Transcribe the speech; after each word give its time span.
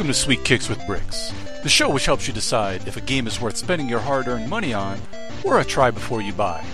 Welcome 0.00 0.14
to 0.14 0.18
Sweet 0.18 0.44
Kicks 0.44 0.70
with 0.70 0.86
Bricks, 0.86 1.30
the 1.62 1.68
show 1.68 1.90
which 1.90 2.06
helps 2.06 2.26
you 2.26 2.32
decide 2.32 2.88
if 2.88 2.96
a 2.96 3.02
game 3.02 3.26
is 3.26 3.38
worth 3.38 3.58
spending 3.58 3.86
your 3.86 3.98
hard 3.98 4.28
earned 4.28 4.48
money 4.48 4.72
on 4.72 4.98
or 5.44 5.60
a 5.60 5.64
try 5.64 5.90
before 5.90 6.22
you 6.22 6.32
buy. 6.32 6.64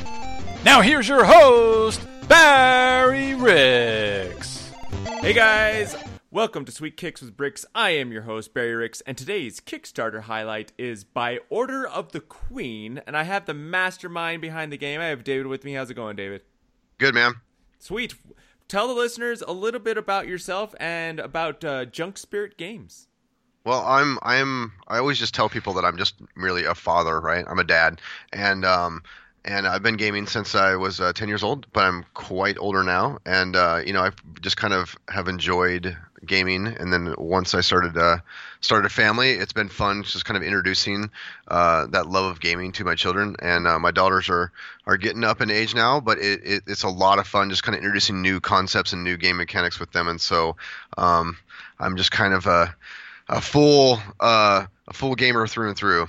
Now, 0.65 0.81
here's 0.81 1.09
your 1.09 1.25
host, 1.25 2.07
Barry 2.29 3.35
Ricks. 3.35 4.71
Hey 5.19 5.33
guys, 5.33 5.97
welcome 6.31 6.65
to 6.67 6.71
Sweet 6.71 6.97
Kicks 6.97 7.21
with 7.21 7.37
Bricks. 7.37 7.67
I 7.75 7.91
am 7.91 8.13
your 8.13 8.23
host, 8.23 8.55
Barry 8.55 8.77
Ricks, 8.77 9.01
and 9.01 9.19
today's 9.19 9.59
Kickstarter 9.59 10.21
highlight 10.21 10.71
is 10.79 11.03
By 11.03 11.41
Order 11.51 11.85
of 11.85 12.13
the 12.13 12.21
Queen, 12.21 13.03
and 13.09 13.17
I 13.17 13.25
have 13.25 13.47
the 13.47 13.55
mastermind 13.55 14.41
behind 14.41 14.71
the 14.71 14.79
game. 14.79 15.01
I 15.01 15.07
have 15.07 15.25
David 15.25 15.49
with 15.49 15.65
me. 15.65 15.73
How's 15.73 15.91
it 15.91 15.95
going, 15.95 16.15
David? 16.15 16.43
Good, 16.99 17.15
man. 17.15 17.41
Sweet. 17.81 18.15
Tell 18.69 18.87
the 18.87 18.95
listeners 18.95 19.43
a 19.43 19.53
little 19.53 19.81
bit 19.81 19.99
about 19.99 20.29
yourself 20.29 20.77
and 20.79 21.19
about 21.19 21.65
uh, 21.65 21.87
Junk 21.87 22.19
Spirit 22.19 22.57
Games. 22.57 23.06
Well, 23.67 23.85
I'm 23.85 24.17
I'm 24.23 24.73
I 24.87 24.99
always 24.99 25.19
just 25.19 25.35
tell 25.35 25.49
people 25.49 25.73
that 25.75 25.85
I'm 25.85 25.97
just 25.99 26.15
merely 26.37 26.67
a 26.67 26.75
father, 26.77 27.21
right? 27.21 27.45
I'm 27.49 27.59
a 27.59 27.65
dad, 27.65 28.01
and 28.33 28.65
um, 28.65 29.03
and 29.45 29.67
I've 29.67 29.83
been 29.83 29.97
gaming 29.97 30.29
since 30.29 30.55
I 30.55 30.77
was 30.77 31.01
uh, 31.01 31.13
10 31.13 31.27
years 31.27 31.43
old, 31.43 31.67
but 31.73 31.83
I'm 31.85 32.05
quite 32.15 32.59
older 32.59 32.85
now, 32.85 33.19
and 33.27 33.57
uh, 33.57 33.81
you 33.85 33.93
know 33.93 34.03
I 34.03 34.13
just 34.41 34.57
kind 34.57 34.73
of 34.73 34.95
have 35.09 35.27
enjoyed 35.27 35.97
gaming, 36.25 36.69
and 36.69 36.93
then 36.93 37.17
once 37.19 37.55
I 37.55 37.61
started 37.61 37.99
uh, 37.99 38.19
started 38.61 38.87
a 38.87 38.89
family, 38.89 39.33
it's 39.33 39.53
been 39.53 39.69
fun 39.69 40.05
just 40.05 40.25
kind 40.25 40.37
of 40.37 40.45
introducing 40.45 41.11
uh, 41.49 41.87
that 41.87 42.07
love 42.07 42.27
of 42.31 42.41
gaming 42.41 42.71
to 42.71 42.85
my 42.85 42.95
children, 42.95 43.35
and 43.41 43.67
uh, 43.67 43.81
my 43.81 43.91
daughters 43.91 44.31
are 44.31 44.53
are 44.87 44.97
getting 44.97 45.25
up 45.25 45.41
in 45.41 45.51
age 45.51 45.75
now, 45.75 45.99
but 45.99 46.19
it, 46.19 46.41
it, 46.45 46.63
it's 46.69 46.85
a 46.85 46.89
lot 46.89 47.19
of 47.19 47.27
fun 47.27 47.51
just 47.51 47.65
kind 47.65 47.75
of 47.75 47.83
introducing 47.83 48.23
new 48.23 48.39
concepts 48.39 48.93
and 48.93 49.03
new 49.03 49.17
game 49.17 49.39
mechanics 49.39 49.81
with 49.81 49.91
them, 49.91 50.07
and 50.07 50.21
so 50.21 50.55
um, 50.97 51.37
I'm 51.81 51.97
just 51.97 52.13
kind 52.13 52.33
of 52.33 52.47
a 52.47 52.73
a 53.29 53.41
full 53.41 54.01
uh, 54.21 54.67
a 54.89 54.93
full 54.93 55.15
gamer 55.15 55.47
through 55.47 55.69
and 55.69 55.77
through. 55.77 56.09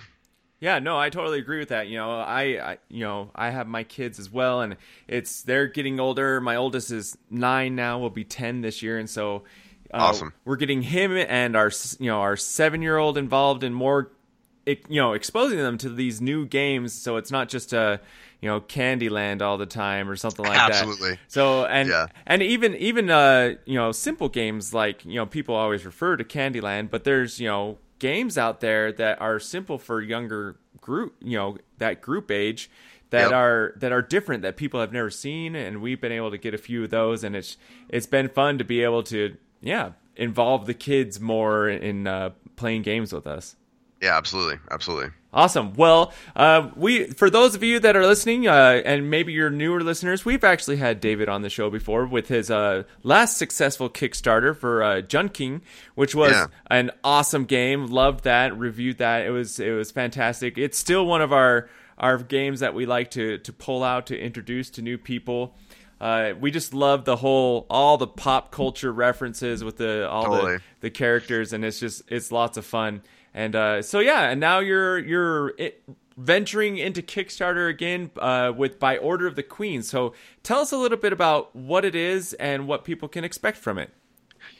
Yeah, 0.60 0.80
no, 0.80 0.98
I 0.98 1.12
totally 1.12 1.38
agree 1.38 1.60
with 1.60 1.70
that. 1.70 1.88
You 1.88 1.98
know, 1.98 2.20
I, 2.20 2.42
I, 2.72 2.78
you 2.90 3.04
know, 3.04 3.30
I 3.36 3.52
have 3.52 3.68
my 3.68 3.84
kids 3.84 4.18
as 4.18 4.32
well, 4.32 4.62
and 4.62 4.76
it's 5.08 5.44
they're 5.44 5.68
getting 5.68 6.00
older. 6.00 6.42
My 6.42 6.56
oldest 6.56 6.92
is 6.92 7.16
nine 7.30 7.76
now; 7.76 8.00
will 8.00 8.10
be 8.10 8.23
ten 8.23 8.62
this 8.62 8.82
year, 8.82 8.98
and 8.98 9.10
so 9.10 9.44
uh, 9.94 9.98
Awesome. 9.98 10.34
We're 10.45 10.58
getting 10.58 10.82
him 10.82 11.16
and 11.16 11.56
our, 11.56 11.72
you 12.00 12.08
know, 12.08 12.20
our 12.22 12.36
seven 12.36 12.82
year 12.82 12.98
old 12.98 13.18
involved 13.18 13.64
in 13.64 13.73
more, 13.73 14.12
you 14.66 14.78
know, 14.90 15.14
exposing 15.14 15.60
them 15.60 15.78
to 15.80 15.90
these 15.90 16.20
new 16.20 16.45
games. 16.45 16.94
So 16.94 17.18
it's 17.18 17.32
not 17.32 17.50
just 17.50 17.73
a, 17.73 18.02
you 18.41 18.49
know, 18.49 18.61
Candyland 18.61 19.41
all 19.41 19.57
the 19.57 19.66
time 19.66 20.09
or 20.09 20.16
something 20.16 20.45
like 20.45 20.57
Absolutely. 20.57 21.11
that. 21.11 21.17
Absolutely. 21.17 21.19
So 21.27 21.66
and 21.66 21.89
Yeah. 21.89 22.07
and 22.25 22.43
even 22.43 22.75
even 22.75 23.09
uh 23.09 23.55
you 23.66 23.75
know 23.75 23.91
simple 23.91 24.30
games 24.30 24.73
like 24.73 25.03
you 25.05 25.16
know 25.16 25.25
people 25.25 25.55
always 25.55 25.85
refer 25.85 26.17
to 26.17 26.23
Candyland, 26.23 26.89
but 26.89 27.03
there's 27.03 27.39
you 27.39 27.47
know 27.47 27.77
games 27.99 28.38
out 28.38 28.59
there 28.61 28.91
that 28.91 29.19
are 29.19 29.39
simple 29.39 29.77
for 29.80 30.02
younger 30.02 30.55
group 30.80 31.15
you 31.21 31.35
know 31.38 31.58
that 31.80 31.99
group 32.02 32.30
age 32.31 32.69
that 33.09 33.23
Yep. 33.23 33.31
are 33.31 33.73
that 33.77 33.91
are 33.91 34.02
different 34.02 34.43
that 34.43 34.58
people 34.58 34.80
have 34.80 34.91
never 34.91 35.09
seen, 35.09 35.55
and 35.55 35.81
we've 35.81 36.02
been 36.02 36.11
able 36.11 36.30
to 36.31 36.38
get 36.38 36.53
a 36.53 36.58
few 36.58 36.83
of 36.83 36.89
those, 36.89 37.23
and 37.23 37.35
it's 37.35 37.58
it's 37.89 38.05
been 38.08 38.27
fun 38.30 38.58
to 38.58 38.63
be 38.63 38.83
able 38.83 39.02
to 39.03 39.35
yeah 39.61 39.91
involve 40.15 40.65
the 40.65 40.73
kids 40.73 41.19
more 41.19 41.69
in 41.69 42.05
uh, 42.08 42.31
playing 42.55 42.81
games 42.81 43.13
with 43.13 43.25
us. 43.25 43.55
Yeah, 44.02 44.15
absolutely, 44.17 44.59
absolutely. 44.71 45.09
Awesome. 45.38 45.73
Well, 45.75 46.11
uh, 46.35 46.69
we 46.75 47.05
for 47.11 47.30
those 47.30 47.53
of 47.53 47.61
you 47.61 47.80
that 47.81 47.95
are 47.95 48.07
listening, 48.07 48.47
uh, 48.47 48.81
and 48.83 49.11
maybe 49.11 49.33
you're 49.33 49.52
newer 49.52 49.81
listeners, 49.81 50.25
we've 50.25 50.43
actually 50.43 50.77
had 50.77 50.99
David 50.99 51.30
on 51.30 51.43
the 51.43 51.49
show 51.49 51.69
before 51.69 52.07
with 52.07 52.27
his 52.27 52.49
uh, 52.49 52.83
last 53.03 53.38
successful 53.38 53.88
Kickstarter 53.88 54.58
for 54.58 54.81
uh, 54.81 55.02
JunKing, 55.02 55.61
which 55.93 56.15
was 56.15 56.31
Yeah. 56.31 56.47
an 56.71 56.89
awesome 57.03 57.45
game. 57.45 57.86
Loved 57.86 58.23
that. 58.23 58.58
Reviewed 58.58 58.97
that. 58.97 59.27
It 59.27 59.30
was 59.30 59.59
it 59.59 59.71
was 59.73 59.92
fantastic. 59.92 60.58
It's 60.58 60.77
still 60.77 61.05
one 61.05 61.21
of 61.21 61.31
our 61.31 61.70
our 61.99 62.17
games 62.17 62.61
that 62.61 62.73
we 62.73 62.87
like 62.87 63.11
to 63.11 63.37
to 63.37 63.53
pull 63.53 63.83
out 63.83 64.08
to 64.08 64.20
introduce 64.20 64.71
to 64.71 64.81
new 64.81 64.97
people. 64.97 65.55
Uh, 66.02 66.33
we 66.39 66.49
just 66.52 66.73
love 66.73 67.05
the 67.05 67.15
whole 67.15 67.67
all 67.70 67.97
the 67.97 68.08
pop 68.08 68.52
culture 68.52 68.92
references 68.92 69.64
with 69.64 69.77
the 69.77 70.09
all 70.09 70.26
Totally. 70.26 70.58
the 70.58 70.61
the 70.81 70.89
characters, 70.89 71.53
and 71.53 71.64
it's 71.64 71.80
just 71.80 72.02
it's 72.08 72.31
lots 72.31 72.58
of 72.58 72.65
fun. 72.65 73.02
And 73.37 73.55
uh, 73.55 73.83
so 73.83 73.99
yeah, 73.99 74.31
and 74.31 74.39
now 74.39 74.58
you're 74.58 74.98
you're 74.98 75.53
it, 75.59 75.83
venturing 76.17 76.80
into 76.80 77.03
Kickstarter 77.03 77.70
again 77.70 78.09
uh, 78.17 78.52
with 78.58 78.80
by 78.80 78.98
order 78.98 79.27
of 79.27 79.36
the 79.36 79.43
Queen. 79.43 79.83
So 79.83 80.15
tell 80.42 80.59
us 80.59 80.71
a 80.71 80.77
little 80.77 80.98
bit 80.98 81.14
about 81.14 81.55
what 81.55 81.86
it 81.86 81.93
is 81.93 82.33
and 82.33 82.67
what 82.67 82.83
people 82.83 83.08
can 83.08 83.23
expect 83.23 83.59
from 83.59 83.77
it. 83.77 83.92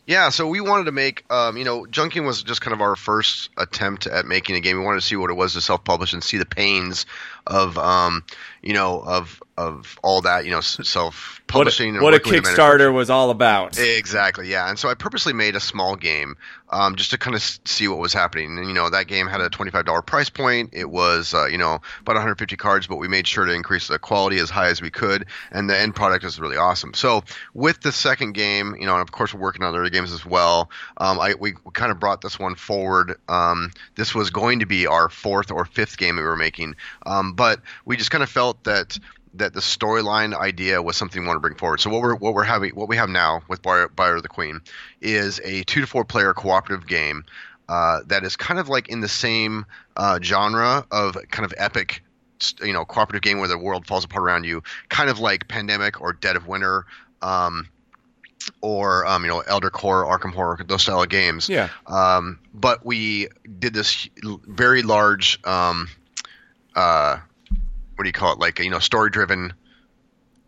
Yeah, 0.08 0.30
so 0.30 0.48
we 0.48 0.62
wanted 0.62 0.86
to 0.86 0.94
make, 0.94 1.30
um, 1.30 1.58
you 1.58 1.66
know, 1.66 1.84
JunKing 1.84 2.26
was 2.26 2.42
just 2.42 2.62
kind 2.62 2.74
of 2.74 2.80
our 2.80 2.96
first 2.96 3.50
attempt 3.58 4.08
at 4.08 4.26
making 4.26 4.56
a 4.56 4.62
game. 4.62 4.78
We 4.78 4.86
wanted 4.86 5.02
to 5.02 5.06
see 5.06 5.18
what 5.18 5.30
it 5.30 5.34
was 5.34 5.54
to 5.54 5.62
self-publish 5.62 6.14
and 6.14 6.24
see 6.24 6.38
the 6.38 6.46
pains 6.46 7.06
of, 7.46 7.78
um, 7.78 8.24
you 8.62 8.74
know, 8.74 9.02
of 9.02 9.42
of 9.58 9.98
all 10.04 10.22
that, 10.22 10.46
you 10.46 10.52
know, 10.52 10.62
self-publishing. 10.62 11.96
and 11.96 12.04
what 12.04 12.14
a 12.14 12.18
working 12.18 12.34
with 12.34 12.44
the. 12.44 12.50
Kickstarter 12.52 12.94
was 12.94 13.10
all 13.10 13.32
about. 13.32 13.80
Exactly, 13.80 14.50
yeah. 14.50 14.70
And 14.70 14.78
so 14.78 14.88
I 14.88 14.94
purposely 14.94 15.34
made 15.34 15.56
a 15.56 15.60
small 15.60 15.96
game 15.96 16.36
um, 16.70 16.96
just 16.96 17.10
to 17.12 17.18
kind 17.18 17.36
of 17.36 17.42
see 17.66 17.88
what 17.88 17.98
was 17.98 18.14
happening. 18.14 18.60
And 18.60 18.68
you 18.68 18.74
know, 18.74 18.90
that 18.92 19.08
game 19.08 19.26
had 19.26 19.42
a 19.42 19.50
twenty-five 19.50 19.86
dollar 19.86 20.04
price 20.04 20.30
point. 20.30 20.70
It 20.74 20.90
was, 20.90 21.34
uh, 21.34 21.48
you 21.48 21.58
know, 21.58 21.82
about 22.02 22.14
150 22.14 22.56
cards, 22.58 22.86
but 22.86 22.98
we 22.98 23.08
made 23.08 23.26
sure 23.26 23.46
to 23.46 23.52
increase 23.52 23.88
the 23.88 23.98
quality 23.98 24.38
as 24.38 24.52
high 24.52 24.68
as 24.68 24.80
we 24.80 24.92
could, 24.92 25.26
and 25.52 25.68
the 25.68 25.78
end 25.78 25.96
product 25.96 26.24
is 26.24 26.40
really 26.40 26.58
awesome. 26.58 26.94
So 26.94 27.24
with 27.56 27.82
the 27.82 27.92
second 27.92 28.34
game, 28.34 28.76
you 28.80 28.86
know, 28.86 28.94
and 28.94 29.02
of 29.02 29.12
course 29.12 29.34
we're 29.34 29.42
working 29.42 29.64
on 29.64 29.74
other 29.74 29.90
games 29.90 29.97
as 30.04 30.26
well. 30.26 30.70
Um, 30.98 31.20
I 31.20 31.36
we 31.40 31.54
kind 31.74 31.92
of 31.92 32.00
brought 32.00 32.22
this 32.22 32.40
one 32.40 32.56
forward. 32.56 33.16
Um, 33.28 33.72
this 33.96 34.14
was 34.14 34.30
going 34.30 34.60
to 34.60 34.66
be 34.66 34.88
our 34.88 35.10
fourth 35.10 35.52
or 35.52 35.66
fifth 35.66 35.98
game 35.98 36.18
we 36.18 36.24
were 36.24 36.38
making, 36.38 36.76
um, 37.06 37.34
but 37.34 37.62
we 37.86 37.98
just 37.98 38.12
kind 38.12 38.24
of 38.24 38.30
felt 38.30 38.64
that 38.64 38.98
that 39.34 39.54
the 39.54 39.60
storyline 39.60 40.36
idea 40.36 40.82
was 40.82 40.98
something 40.98 41.22
we 41.22 41.28
want 41.28 41.38
to 41.38 41.42
bring 41.42 41.56
forward. 41.56 41.80
So 41.80 41.90
what 41.90 42.02
we're 42.02 42.16
what 42.16 42.34
we're 42.34 42.44
having 42.44 42.72
what 42.72 42.90
we 42.90 42.98
have 42.98 43.10
now 43.10 43.42
with 43.48 43.62
Buyer, 43.62 43.88
Buyer 43.88 44.16
of 44.16 44.24
the 44.24 44.30
Queen 44.30 44.62
is 45.02 45.40
a 45.44 45.64
two 45.64 45.82
to 45.82 45.88
four 45.88 46.06
player 46.06 46.34
cooperative 46.34 46.88
game 46.88 47.24
uh, 47.70 48.02
that 48.08 48.24
is 48.24 48.36
kind 48.36 48.60
of 48.60 48.70
like 48.70 48.90
in 48.90 49.02
the 49.02 49.08
same 49.08 49.66
uh, 49.96 50.20
genre 50.22 50.86
of 50.92 51.18
kind 51.30 51.46
of 51.46 51.54
epic 51.58 52.04
you 52.62 52.74
know 52.74 52.86
cooperative 52.86 53.22
game 53.22 53.40
where 53.40 53.48
the 53.48 53.58
world 53.58 53.86
falls 53.86 54.06
apart 54.06 54.24
around 54.24 54.44
you, 54.44 54.62
kind 54.90 55.10
of 55.10 55.20
like 55.20 55.48
Pandemic 55.48 56.00
or 56.02 56.14
Dead 56.14 56.36
of 56.36 56.48
Winter. 56.48 56.86
Um, 57.22 57.68
or 58.62 59.06
um, 59.06 59.24
you 59.24 59.30
know, 59.30 59.40
Elder 59.42 59.70
Core, 59.70 60.06
Arkham 60.06 60.34
Horror, 60.34 60.60
those 60.66 60.84
style 60.84 61.02
of 61.02 61.10
games. 61.10 61.50
Yeah. 61.50 61.70
Um, 61.86 62.40
but 62.54 62.86
we 62.86 63.30
did 63.60 63.74
this 63.74 64.08
very 64.24 64.84
large, 64.84 65.40
um, 65.46 65.90
uh, 66.76 67.18
what 67.96 68.04
do 68.04 68.10
you 68.10 68.14
call 68.14 68.34
it? 68.34 68.40
Like 68.40 68.60
you 68.60 68.70
know, 68.70 68.80
story 68.80 69.10
driven. 69.10 69.54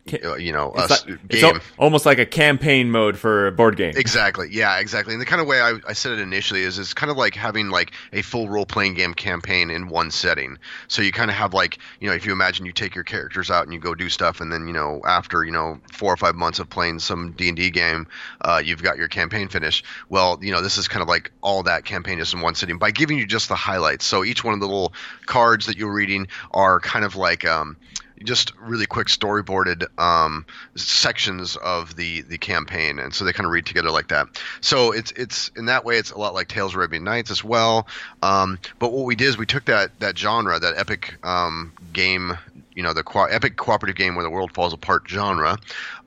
Ca- 0.07 0.35
You 0.35 0.51
know, 0.53 0.71
uh, 0.71 0.83
It's, 0.83 0.91
s- 0.91 1.05
like- 1.07 1.27
game. 1.27 1.55
al- 1.55 1.61
almost 1.77 2.05
like 2.05 2.17
a 2.19 2.25
campaign 2.25 2.89
mode 2.89 3.17
for 3.17 3.47
a 3.47 3.51
board 3.51 3.75
game. 3.75 3.93
Exactly. 3.95 4.47
Yeah, 4.51 4.79
exactly. 4.79 5.13
And 5.13 5.21
the 5.21 5.25
kind 5.25 5.41
of 5.41 5.47
way 5.47 5.61
I, 5.61 5.75
I 5.87 5.93
said 5.93 6.13
it 6.13 6.19
initially 6.19 6.61
is 6.63 6.79
it's 6.79 6.93
kind 6.93 7.11
of 7.11 7.17
like 7.17 7.35
having 7.35 7.69
like 7.69 7.91
a 8.13 8.21
full 8.21 8.49
role 8.49 8.65
playing 8.65 8.95
game 8.95 9.13
campaign 9.13 9.69
in 9.69 9.87
one 9.89 10.09
setting. 10.09 10.57
So 10.87 11.01
you 11.01 11.11
kind 11.11 11.29
of 11.29 11.35
have 11.37 11.53
like, 11.53 11.77
you 11.99 12.07
know, 12.09 12.15
if 12.15 12.25
you 12.25 12.31
imagine 12.31 12.65
you 12.65 12.71
take 12.71 12.95
your 12.95 13.03
characters 13.03 13.51
out 13.51 13.63
and 13.65 13.73
you 13.73 13.79
go 13.79 13.93
do 13.93 14.09
stuff 14.09 14.41
and 14.41 14.51
then, 14.51 14.67
you 14.67 14.73
know, 14.73 15.01
after, 15.05 15.43
you 15.43 15.51
know, 15.51 15.79
four 15.91 16.11
or 16.13 16.17
five 16.17 16.35
months 16.35 16.59
of 16.59 16.69
playing 16.69 16.99
some 16.99 17.31
D&D 17.33 17.69
game, 17.69 18.07
uh, 18.41 18.61
you've 18.63 18.81
got 18.81 18.97
your 18.97 19.07
campaign 19.09 19.47
finished. 19.47 19.85
Well, 20.09 20.39
you 20.41 20.51
know, 20.51 20.61
this 20.61 20.77
is 20.77 20.87
kind 20.87 21.01
of 21.03 21.07
like 21.07 21.31
all 21.41 21.61
that 21.63 21.85
campaign 21.85 22.19
is 22.19 22.33
in 22.33 22.41
one 22.41 22.55
sitting 22.55 22.77
by 22.79 22.89
giving 22.91 23.17
you 23.17 23.27
just 23.27 23.47
the 23.49 23.55
highlights. 23.55 24.05
So 24.05 24.23
each 24.23 24.43
one 24.43 24.53
of 24.55 24.59
the 24.59 24.65
little 24.67 24.93
cards 25.27 25.65
that 25.67 25.77
you're 25.77 25.93
reading 25.93 26.27
are 26.51 26.79
kind 26.79 27.05
of 27.05 27.15
like 27.15 27.45
um, 27.45 27.77
just 28.23 28.53
really 28.59 28.85
quick 28.85 29.07
storyboarded 29.07 29.85
um, 29.99 30.45
sections 30.75 31.55
of 31.55 31.95
the 31.95 32.21
the 32.21 32.37
campaign, 32.37 32.99
and 32.99 33.13
so 33.13 33.25
they 33.25 33.33
kind 33.33 33.45
of 33.45 33.51
read 33.51 33.65
together 33.65 33.91
like 33.91 34.09
that. 34.09 34.27
So 34.61 34.91
it's 34.91 35.11
it's 35.13 35.51
in 35.55 35.65
that 35.65 35.85
way 35.85 35.97
it's 35.97 36.11
a 36.11 36.17
lot 36.17 36.33
like 36.33 36.47
Tales 36.47 36.73
of 36.73 36.77
Arabian 36.77 37.03
Nights 37.03 37.31
as 37.31 37.43
well. 37.43 37.87
Um, 38.21 38.59
but 38.79 38.91
what 38.91 39.05
we 39.05 39.15
did 39.15 39.27
is 39.27 39.37
we 39.37 39.45
took 39.45 39.65
that 39.65 39.99
that 39.99 40.17
genre, 40.17 40.59
that 40.59 40.77
epic 40.77 41.17
um, 41.23 41.73
game, 41.93 42.37
you 42.73 42.83
know, 42.83 42.93
the 42.93 43.03
co- 43.03 43.25
epic 43.25 43.55
cooperative 43.55 43.95
game 43.95 44.15
where 44.15 44.23
the 44.23 44.29
world 44.29 44.53
falls 44.53 44.73
apart 44.73 45.03
genre, 45.07 45.57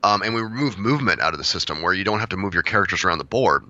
um, 0.03 0.21
and 0.21 0.33
we 0.35 0.41
removed 0.41 0.77
movement 0.77 1.19
out 1.21 1.33
of 1.33 1.37
the 1.39 1.43
system 1.45 1.81
where 1.81 1.93
you 1.93 2.03
don't 2.03 2.19
have 2.19 2.29
to 2.29 2.37
move 2.37 2.53
your 2.53 2.63
characters 2.63 3.03
around 3.03 3.17
the 3.17 3.23
board. 3.23 3.63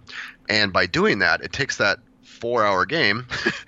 And 0.49 0.73
by 0.73 0.85
doing 0.87 1.19
that, 1.19 1.41
it 1.41 1.53
takes 1.53 1.77
that 1.77 1.99
four 2.23 2.65
hour 2.65 2.85
game 2.85 3.25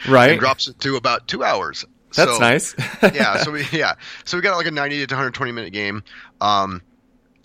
Right. 0.08 0.30
and 0.32 0.40
drops 0.40 0.68
it 0.68 0.80
to 0.82 0.98
about 0.98 1.28
two 1.28 1.44
hours. 1.44 1.86
That's 2.16 2.32
So- 2.32 2.40
nice. 2.40 2.76
yeah, 3.14 3.38
so 3.44 3.52
we 3.52 3.66
yeah, 3.72 3.94
so 4.24 4.38
we 4.38 4.42
got 4.42 4.56
like 4.58 4.68
a 4.68 4.72
90 4.72 5.06
to 5.08 5.14
120 5.16 5.52
minute 5.52 5.74
game, 5.74 6.04
um, 6.42 6.82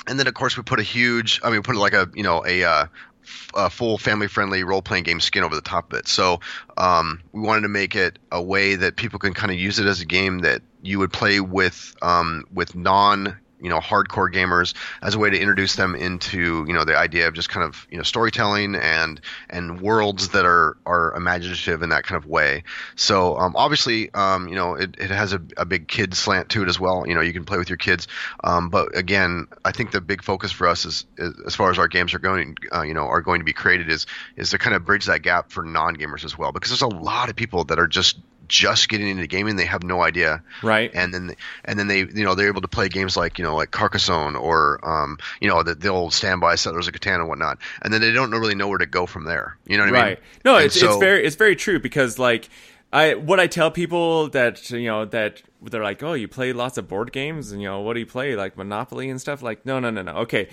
and 0.06 0.19
then 0.19 0.26
of 0.26 0.34
course 0.34 0.56
we 0.56 0.62
put 0.62 0.81
a 0.81 0.84
huge, 0.84 1.40
I 1.43 1.49
mean, 1.49 1.56
we 1.58 1.62
put 1.62 1.76
like 1.76 1.93
a 1.93 2.08
you 2.14 2.22
know 2.22 2.44
a, 2.46 2.64
uh, 2.64 2.87
f- 3.22 3.50
a 3.55 3.70
full 3.70 3.99
family 3.99 4.28
friendly 4.28 4.64
role 4.64 4.82
playing 4.82 5.05
game 5.05 5.20
skin 5.20 5.43
over 5.43 5.55
the 5.55 5.61
top 5.61 5.93
of 5.93 5.99
it. 5.99 6.08
So 6.08 6.40
um, 6.76 7.20
we 7.32 7.40
wanted 7.40 7.62
to 7.62 7.69
make 7.69 7.94
it 7.94 8.19
a 8.32 8.43
way 8.43 8.76
that 8.76 8.96
people 8.96 9.19
can 9.19 9.34
kind 9.34 9.50
of 9.52 9.58
use 9.58 9.78
it 9.78 9.87
as 9.87 10.00
a 10.00 10.06
game 10.06 10.38
that 10.40 10.62
you 10.82 10.99
would 10.99 11.12
play 11.12 11.40
with 11.40 11.94
um, 12.02 12.44
with 12.52 12.75
non 12.75 13.37
you 13.61 13.69
know 13.69 13.79
hardcore 13.79 14.33
gamers 14.33 14.75
as 15.03 15.15
a 15.15 15.19
way 15.19 15.31
to 15.31 15.39
introduce 15.39 15.77
them 15.77 15.95
into 15.95 16.65
you 16.67 16.73
know 16.73 16.85
the 16.85 16.97
idea 16.97 17.29
of 17.29 17.35
just 17.35 17.49
kind 17.49 17.65
of 17.65 17.87
you 17.91 17.97
know 17.97 18.03
storytelling 18.03 18.75
and 18.75 19.21
and 19.49 19.81
worlds 19.81 20.31
that 20.31 20.45
are 20.45 20.77
are 20.87 21.15
imaginative 21.15 21.83
in 21.83 21.91
that 21.91 22.05
kind 22.05 22.23
of 22.23 22.29
way. 22.29 22.65
So 22.97 23.39
um, 23.39 23.55
obviously, 23.57 24.12
um, 24.15 24.49
you 24.49 24.55
know, 24.55 24.75
it, 24.75 24.97
it 24.99 25.11
has 25.11 25.33
a, 25.33 25.41
a 25.57 25.65
big 25.65 25.89
kid 25.89 26.15
slant 26.15 26.49
to 26.51 26.62
it 26.62 26.69
as 26.69 26.79
well. 26.79 27.05
You 27.07 27.15
know, 27.15 27.21
you 27.21 27.33
can 27.33 27.45
play 27.45 27.59
with 27.59 27.69
your 27.69 27.77
kids, 27.79 28.09
um, 28.45 28.71
but 28.71 28.97
again, 28.97 29.47
I 29.65 29.73
think 29.73 29.93
the 29.93 30.01
big 30.01 30.23
focus 30.23 30.53
for 30.53 30.67
us 30.67 30.85
is, 30.85 31.06
is 31.19 31.35
as 31.47 31.55
far 31.55 31.71
as 31.71 31.79
our 31.79 31.89
games 31.89 32.15
are 32.15 32.19
going, 32.19 32.56
uh, 32.75 32.83
you 32.83 32.95
know, 32.95 33.06
are 33.06 33.21
going 33.21 33.41
to 33.41 33.45
be 33.45 33.53
created 33.53 33.89
is 33.89 34.06
is 34.37 34.51
to 34.51 34.59
kind 34.59 34.75
of 34.75 34.85
bridge 34.85 35.06
that 35.06 35.23
gap 35.23 35.51
for 35.51 35.65
non 35.65 35.97
gamers 35.97 36.25
as 36.25 36.37
well, 36.37 36.53
because 36.53 36.71
there's 36.71 36.83
a 36.83 36.89
lot 36.89 37.29
of 37.29 37.37
people 37.37 37.65
that 37.65 37.79
are 37.79 37.87
just 37.87 38.19
just 38.50 38.88
getting 38.88 39.08
into 39.08 39.26
gaming 39.26 39.55
they 39.56 39.64
have 39.64 39.82
no 39.85 40.02
idea 40.02 40.43
right 40.62 40.91
and 40.93 41.14
then 41.14 41.35
and 41.64 41.79
then 41.79 41.87
they 41.87 42.00
you 42.00 42.25
know 42.25 42.35
they're 42.35 42.49
able 42.49 42.61
to 42.61 42.69
play 42.69 42.88
games 42.88 43.17
like 43.17 43.38
you 43.38 43.44
know 43.44 43.55
like 43.55 43.70
carcassonne 43.70 44.35
or 44.37 44.81
um 44.82 45.17
you 45.41 45.49
know 45.49 45.62
the, 45.62 45.75
the 45.75 45.88
old 45.88 46.12
standby 46.12 46.56
settlers 46.56 46.88
of 46.88 46.93
catan 46.94 47.20
and 47.20 47.29
whatnot 47.29 47.56
and 47.82 47.93
then 47.94 48.00
they 48.00 48.11
don't 48.12 48.32
really 48.32 48.56
know 48.56 48.67
where 48.69 48.79
to 48.79 48.87
go 48.87 49.06
from 49.06 49.25
there 49.25 49.56
you 49.67 49.79
know 49.79 49.85
what 49.85 49.93
right. 49.93 50.00
i 50.00 50.02
mean 50.02 50.11
Right. 50.17 50.23
no 50.44 50.56
And 50.56 50.67
it's, 50.67 50.79
so- 50.79 50.88
it's 50.91 50.99
very 50.99 51.25
it's 51.25 51.37
very 51.37 51.55
true 51.56 51.79
because 51.79 52.19
like 52.19 52.49
I 52.93 53.14
what 53.14 53.38
I 53.38 53.47
tell 53.47 53.70
people 53.70 54.29
that 54.31 54.69
you 54.70 54.88
know 54.88 55.05
that 55.05 55.43
they're 55.62 55.81
like, 55.85 56.03
oh, 56.03 56.14
you 56.14 56.26
play 56.26 56.53
lots 56.53 56.76
of 56.76 56.88
board 56.88 57.12
games, 57.12 57.53
and 57.53 57.62
you 57.62 57.69
know 57.69 57.82
what 57.82 57.94
do 57.94 58.00
you 58.00 58.06
play 58.06 58.35
like 58.35 58.56
Monopoly 58.56 59.08
and 59.11 59.20
stuff? 59.20 59.43
Like, 59.43 59.64
no, 59.64 59.79
no, 59.79 59.91
no, 59.91 60.03
no. 60.03 60.17
Okay, 60.26 60.49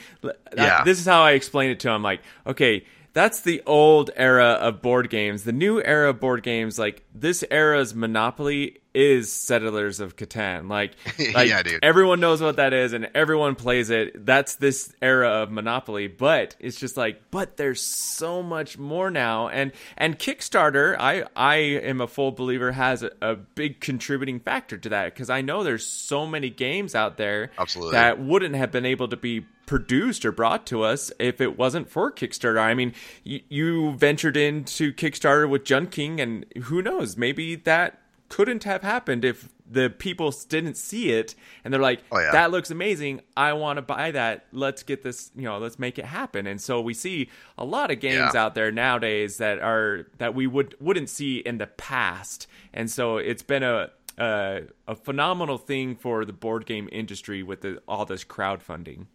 Yeah. 0.56 0.84
this 0.84 1.00
is 1.00 1.08
how 1.08 1.24
I 1.24 1.32
explain 1.32 1.72
it 1.72 1.80
to 1.80 1.88
them. 1.88 2.04
Like, 2.04 2.22
okay, 2.46 2.86
that's 3.18 3.42
the 3.42 3.64
old 3.66 4.12
era 4.16 4.52
of 4.62 4.84
board 4.84 5.10
games. 5.10 5.44
The 5.44 5.52
new 5.52 5.82
era 5.82 6.12
of 6.12 6.20
board 6.20 6.44
games, 6.44 6.78
like 6.78 7.04
this 7.16 7.44
era's 7.50 7.96
Monopoly, 7.96 8.78
is 8.94 9.32
Settlers 9.32 10.00
of 10.00 10.16
Catan. 10.16 10.70
Like, 10.70 10.94
like 11.34 11.48
Yeah, 11.50 11.64
dude. 11.64 11.84
everyone 11.84 12.20
knows 12.20 12.42
what 12.42 12.56
that 12.56 12.74
is 12.74 12.94
and 12.94 13.10
everyone 13.14 13.56
plays 13.56 13.90
it. 13.90 14.26
That's 14.26 14.56
this 14.56 14.94
era 15.02 15.30
of 15.44 15.52
Monopoly, 15.52 16.08
but 16.08 16.56
it's 16.60 16.78
just 16.80 16.98
like, 16.98 17.22
but 17.32 17.58
there's 17.58 17.82
so 17.82 18.42
much 18.42 18.78
more 18.78 19.12
now. 19.12 19.48
And 19.50 19.72
and 19.98 20.18
Kickstarter, 20.18 20.96
I 21.00 21.26
I 21.36 21.56
am 21.56 22.02
a 22.02 22.08
full 22.08 22.32
believer 22.32 22.72
has 22.72 23.04
a, 23.04 23.12
a 23.22 23.36
big 23.36 23.80
contributing 23.80 24.40
factor 24.40 24.78
to 24.78 24.90
that 24.90 25.14
because 25.14 25.30
I 25.30 25.42
know 25.42 25.64
there's 25.64 25.86
so 25.86 26.26
many 26.26 26.50
games 26.50 26.96
out 26.96 27.18
there 27.18 27.52
Absolutely. 27.58 27.94
that 27.94 28.20
wouldn't 28.20 28.56
have 28.56 28.72
been 28.72 28.86
able 28.86 29.08
to 29.10 29.18
be 29.18 29.46
produced 29.66 30.24
or 30.26 30.32
brought 30.32 30.66
to 30.66 30.82
us 30.82 31.12
if 31.20 31.42
it 31.42 31.58
wasn't 31.58 31.90
for 31.90 32.12
Kickstarter. 32.12 32.58
I 32.60 32.74
mean, 32.74 32.94
you, 33.24 33.42
you 33.50 33.92
ventured 33.94 34.38
into 34.38 34.94
Kickstarter 34.94 35.48
with 35.48 35.66
JunKing, 35.66 36.22
and 36.22 36.46
who 36.64 36.82
knows, 36.82 37.18
maybe 37.18 37.56
that 37.56 38.00
couldn't 38.30 38.64
have 38.66 38.82
happened 38.84 39.24
if 39.26 39.50
the 39.70 39.90
people 39.90 40.34
didn't 40.50 40.76
see 40.78 41.12
it 41.12 41.36
and 41.64 41.74
they're 41.74 41.82
like, 41.82 42.02
Oh, 42.12 42.20
yeah. 42.20 42.32
that 42.32 42.52
looks 42.52 42.72
amazing. 42.72 43.22
I 43.36 43.54
want 43.54 43.78
to 43.78 43.82
buy 43.82 44.12
that. 44.12 44.46
Let's 44.52 44.84
get 44.84 45.04
this, 45.04 45.32
you 45.36 45.44
know, 45.44 45.58
let's 45.58 45.78
make 45.78 46.00
it 46.00 46.06
happen. 46.06 46.48
And 46.48 46.60
so 46.62 46.80
we 46.82 46.94
see 46.94 47.30
a 47.58 47.66
lot 47.66 47.92
of 47.92 48.00
games 48.00 48.32
Yeah. 48.34 48.44
out 48.46 48.56
there 48.56 48.72
nowadays 48.72 49.38
that 49.38 49.60
are 49.60 50.08
that 50.20 50.34
we 50.36 50.48
would 50.48 50.76
wouldn't 50.80 51.10
see 51.10 51.38
in 51.40 51.58
the 51.58 51.68
past. 51.68 52.48
And 52.74 52.90
so 52.90 53.18
it's 53.18 53.44
been 53.44 53.64
a 53.64 53.90
a, 54.18 54.64
a 54.88 54.96
phenomenal 54.96 55.58
thing 55.58 55.96
for 55.96 56.26
the 56.26 56.34
board 56.34 56.66
game 56.66 56.90
industry 56.92 57.44
with 57.44 57.62
the, 57.62 57.82
all 57.88 58.04
this 58.06 58.24
crowdfunding. 58.24 59.06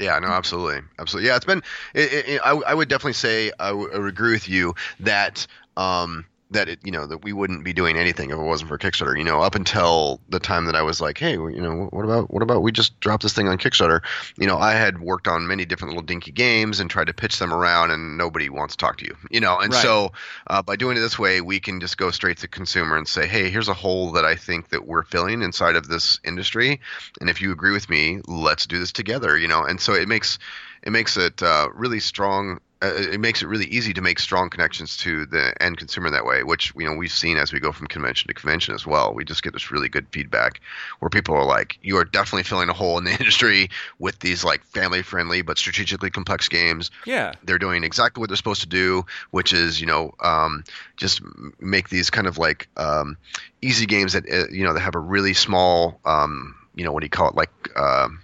Yeah, 0.00 0.18
no, 0.18 0.28
absolutely, 0.28 0.80
absolutely. 0.98 1.28
Yeah, 1.28 1.36
it's 1.36 1.44
been. 1.44 1.62
It, 1.94 2.12
it, 2.26 2.40
I, 2.42 2.52
I 2.52 2.74
would 2.74 2.88
definitely 2.88 3.12
say 3.12 3.52
I 3.60 3.68
I 3.68 3.72
would 3.72 4.08
agree 4.08 4.32
with 4.32 4.48
you 4.48 4.74
that 5.00 5.46
um, 5.76 6.24
that 6.50 6.68
it, 6.68 6.80
you 6.84 6.90
know 6.90 7.06
that 7.06 7.22
we 7.22 7.32
wouldn't 7.32 7.64
be 7.64 7.72
doing 7.72 7.96
anything 7.96 8.30
if 8.30 8.36
it 8.36 8.42
wasn't 8.42 8.68
for 8.68 8.78
Kickstarter. 8.78 9.16
You 9.16 9.24
know, 9.24 9.40
up 9.40 9.54
until 9.54 10.20
the 10.28 10.40
time 10.40 10.66
that 10.66 10.74
I 10.74 10.82
was 10.82 11.00
like, 11.00 11.18
hey, 11.18 11.32
you 11.32 11.60
know, 11.60 11.88
what 11.90 12.04
about 12.04 12.30
what 12.30 12.42
about 12.42 12.62
we 12.62 12.72
just 12.72 12.98
drop 13.00 13.22
this 13.22 13.32
thing 13.32 13.48
on 13.48 13.58
Kickstarter? 13.58 14.00
You 14.36 14.46
know, 14.46 14.58
I 14.58 14.72
had 14.72 15.00
worked 15.00 15.28
on 15.28 15.46
many 15.46 15.64
different 15.64 15.90
little 15.94 16.02
dinky 16.06 16.32
games 16.32 16.80
and 16.80 16.90
tried 16.90 17.06
to 17.06 17.14
pitch 17.14 17.38
them 17.38 17.52
around, 17.52 17.90
and 17.90 18.18
nobody 18.18 18.48
wants 18.48 18.74
to 18.74 18.84
talk 18.84 18.98
to 18.98 19.04
you. 19.04 19.16
You 19.30 19.40
know, 19.40 19.58
and 19.58 19.72
Right. 19.72 19.82
so 19.82 20.12
uh, 20.48 20.62
by 20.62 20.76
doing 20.76 20.96
it 20.96 21.00
this 21.00 21.18
way, 21.18 21.40
we 21.40 21.60
can 21.60 21.80
just 21.80 21.96
go 21.96 22.10
straight 22.10 22.38
to 22.38 22.48
consumer 22.48 22.96
and 22.96 23.06
say, 23.06 23.26
hey, 23.26 23.50
here's 23.50 23.68
a 23.68 23.74
hole 23.74 24.12
that 24.12 24.24
I 24.24 24.34
think 24.36 24.70
that 24.70 24.86
we're 24.86 25.04
filling 25.04 25.42
inside 25.42 25.76
of 25.76 25.88
this 25.88 26.18
industry, 26.24 26.80
and 27.20 27.30
if 27.30 27.40
you 27.40 27.52
agree 27.52 27.72
with 27.72 27.88
me, 27.88 28.20
let's 28.26 28.66
do 28.66 28.78
this 28.78 28.92
together. 28.92 29.36
You 29.36 29.48
know, 29.48 29.64
and 29.64 29.80
so 29.80 29.92
it 29.94 30.08
makes 30.08 30.38
it 30.82 30.90
makes 30.90 31.16
it 31.16 31.42
uh, 31.42 31.68
really 31.74 32.00
strong. 32.00 32.60
Uh, 32.82 32.94
it 32.94 33.20
makes 33.20 33.42
it 33.42 33.46
really 33.46 33.66
easy 33.66 33.92
to 33.92 34.00
make 34.00 34.18
strong 34.18 34.48
connections 34.48 34.96
to 34.96 35.26
the 35.26 35.52
end 35.62 35.76
consumer 35.76 36.08
that 36.08 36.24
way, 36.24 36.42
which 36.42 36.72
you 36.76 36.84
know 36.84 36.94
we've 36.94 37.12
seen 37.12 37.36
as 37.36 37.52
we 37.52 37.60
go 37.60 37.72
from 37.72 37.86
convention 37.86 38.28
to 38.28 38.34
convention 38.34 38.74
as 38.74 38.86
well. 38.86 39.12
We 39.12 39.24
just 39.24 39.42
get 39.42 39.52
this 39.52 39.70
really 39.70 39.90
good 39.90 40.06
feedback 40.12 40.60
where 41.00 41.10
people 41.10 41.34
are 41.34 41.44
like, 41.44 41.78
"You 41.82 41.98
are 41.98 42.04
definitely 42.06 42.44
filling 42.44 42.70
a 42.70 42.72
hole 42.72 42.96
in 42.96 43.04
the 43.04 43.10
industry 43.18 43.68
with 43.98 44.18
these 44.20 44.44
like 44.44 44.64
family-friendly 44.64 45.42
but 45.42 45.58
strategically 45.58 46.08
complex 46.08 46.48
games." 46.48 46.90
Yeah. 47.04 47.34
they're 47.44 47.58
doing 47.58 47.84
exactly 47.84 48.20
what 48.20 48.30
they're 48.30 48.36
supposed 48.36 48.62
to 48.62 48.68
do, 48.68 49.04
which 49.30 49.52
is 49.52 49.78
you 49.78 49.86
know 49.86 50.14
um, 50.20 50.64
just 50.96 51.20
make 51.60 51.90
these 51.90 52.08
kind 52.08 52.26
of 52.26 52.38
like 52.38 52.68
um, 52.78 53.18
easy 53.60 53.84
games 53.84 54.14
that 54.14 54.24
uh, 54.26 54.48
you 54.50 54.64
know 54.64 54.72
that 54.72 54.80
have 54.80 54.94
a 54.94 55.00
really 55.00 55.34
small 55.34 56.00
um, 56.06 56.54
you 56.74 56.84
know 56.84 56.92
what 56.92 57.00
do 57.00 57.06
you 57.06 57.10
call 57.10 57.28
it 57.28 57.34
like 57.34 57.50
um 57.76 58.20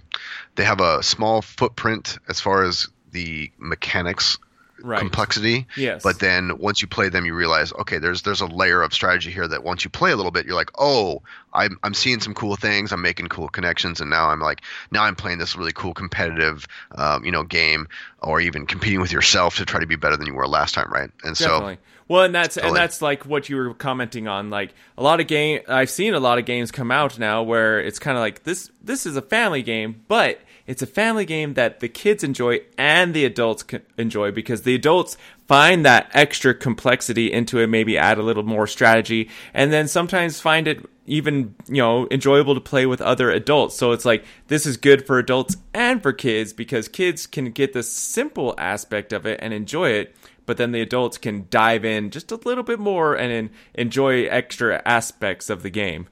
they 0.54 0.64
have 0.64 0.80
a 0.80 1.02
small 1.02 1.42
footprint 1.42 2.18
as 2.28 2.40
far 2.40 2.62
as 2.62 2.88
the 3.12 3.50
mechanics 3.58 4.38
Right. 4.82 4.98
complexity. 4.98 5.66
Yes. 5.76 6.02
But 6.02 6.20
then 6.20 6.58
once 6.58 6.82
you 6.82 6.88
play 6.88 7.08
them, 7.08 7.24
you 7.24 7.34
realize, 7.34 7.72
okay, 7.72 7.98
there's 7.98 8.22
there's 8.22 8.40
a 8.40 8.46
layer 8.46 8.82
of 8.82 8.92
strategy 8.92 9.30
here 9.30 9.48
that 9.48 9.64
once 9.64 9.84
you 9.84 9.90
play 9.90 10.12
a 10.12 10.16
little 10.16 10.30
bit, 10.30 10.46
you're 10.46 10.54
like, 10.54 10.70
oh, 10.78 11.22
I'm 11.54 11.78
I'm 11.82 11.94
seeing 11.94 12.20
some 12.20 12.34
cool 12.34 12.56
things, 12.56 12.92
I'm 12.92 13.02
making 13.02 13.28
cool 13.28 13.48
connections, 13.48 14.00
and 14.00 14.10
now 14.10 14.28
I'm 14.28 14.40
like, 14.40 14.60
now 14.90 15.04
I'm 15.04 15.16
playing 15.16 15.38
this 15.38 15.56
really 15.56 15.72
cool 15.72 15.94
competitive, 15.94 16.66
um, 16.96 17.24
you 17.24 17.32
know, 17.32 17.42
game, 17.42 17.88
or 18.20 18.40
even 18.40 18.66
competing 18.66 19.00
with 19.00 19.12
yourself 19.12 19.56
to 19.56 19.64
try 19.64 19.80
to 19.80 19.86
be 19.86 19.96
better 19.96 20.16
than 20.16 20.26
you 20.26 20.34
were 20.34 20.46
last 20.46 20.74
time, 20.74 20.90
right? 20.90 21.10
And 21.24 21.36
Definitely. 21.36 21.78
Well, 22.08 22.22
and 22.22 22.34
that's 22.34 22.56
and 22.56 22.74
that's 22.76 23.02
like 23.02 23.26
what 23.26 23.48
you 23.48 23.56
were 23.56 23.74
commenting 23.74 24.28
on. 24.28 24.48
Like 24.48 24.74
a 24.96 25.02
lot 25.02 25.18
of 25.18 25.26
game, 25.26 25.60
I've 25.66 25.90
seen 25.90 26.14
a 26.14 26.20
lot 26.20 26.38
of 26.38 26.44
games 26.44 26.70
come 26.70 26.92
out 26.92 27.18
now 27.18 27.42
where 27.42 27.80
it's 27.80 27.98
kind 27.98 28.16
of 28.16 28.20
like 28.20 28.44
this. 28.44 28.70
This 28.80 29.06
is 29.06 29.16
a 29.16 29.22
family 29.22 29.62
game, 29.62 30.04
but 30.06 30.38
it's 30.66 30.82
a 30.82 30.86
family 30.86 31.24
game 31.24 31.54
that 31.54 31.80
the 31.80 31.88
kids 31.88 32.24
enjoy 32.24 32.60
and 32.76 33.14
the 33.14 33.24
adults 33.24 33.64
enjoy 33.96 34.30
because 34.32 34.62
the 34.62 34.74
adults 34.74 35.16
find 35.46 35.84
that 35.84 36.10
extra 36.12 36.54
complexity 36.54 37.32
into 37.32 37.58
it. 37.58 37.68
Maybe 37.68 37.96
add 37.96 38.18
a 38.18 38.22
little 38.22 38.42
more 38.42 38.66
strategy, 38.66 39.30
and 39.54 39.72
then 39.72 39.88
sometimes 39.88 40.40
find 40.40 40.66
it 40.66 40.84
even 41.06 41.54
you 41.68 41.82
know 41.82 42.08
enjoyable 42.10 42.54
to 42.54 42.60
play 42.60 42.86
with 42.86 43.00
other 43.00 43.30
adults. 43.30 43.76
So 43.76 43.92
it's 43.92 44.04
like 44.04 44.24
this 44.48 44.66
is 44.66 44.76
good 44.76 45.06
for 45.06 45.18
adults 45.18 45.56
and 45.72 46.02
for 46.02 46.12
kids 46.12 46.52
because 46.52 46.88
kids 46.88 47.26
can 47.26 47.50
get 47.50 47.72
the 47.72 47.82
simple 47.82 48.54
aspect 48.58 49.12
of 49.12 49.26
it 49.26 49.38
and 49.42 49.52
enjoy 49.52 49.90
it 49.90 50.14
but 50.46 50.56
then 50.56 50.72
the 50.72 50.80
adults 50.80 51.18
can 51.18 51.46
dive 51.50 51.84
in 51.84 52.10
just 52.10 52.30
a 52.30 52.36
little 52.36 52.62
bit 52.62 52.78
more 52.78 53.14
and 53.14 53.50
enjoy 53.74 54.26
extra 54.26 54.80
aspects 54.86 55.50
of 55.50 55.62
the 55.62 55.70
game. 55.70 56.06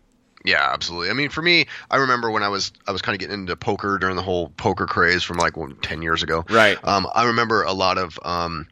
Yeah, 0.45 0.69
absolutely. 0.73 1.09
I 1.09 1.15
mean, 1.15 1.31
for 1.31 1.41
me, 1.41 1.67
I 1.91 1.97
remember 1.97 2.31
when 2.31 2.43
I 2.43 2.49
was 2.49 2.71
I 2.87 2.93
was 2.93 3.01
kind 3.01 3.15
of 3.15 3.21
getting 3.21 3.41
into 3.41 3.57
poker 3.57 3.97
during 3.99 4.15
the 4.15 4.23
whole 4.23 4.51
poker 4.51 4.87
craze 4.87 5.23
from 5.23 5.39
like 5.39 5.57
well, 5.57 5.73
ten 5.81 6.03
years 6.03 6.23
ago. 6.23 6.45
Right. 6.51 6.79
Um, 6.85 7.07
I 7.15 7.25
remember 7.25 7.63
a 7.63 7.73
lot 7.73 7.97
of 7.97 8.19
um, 8.23 8.69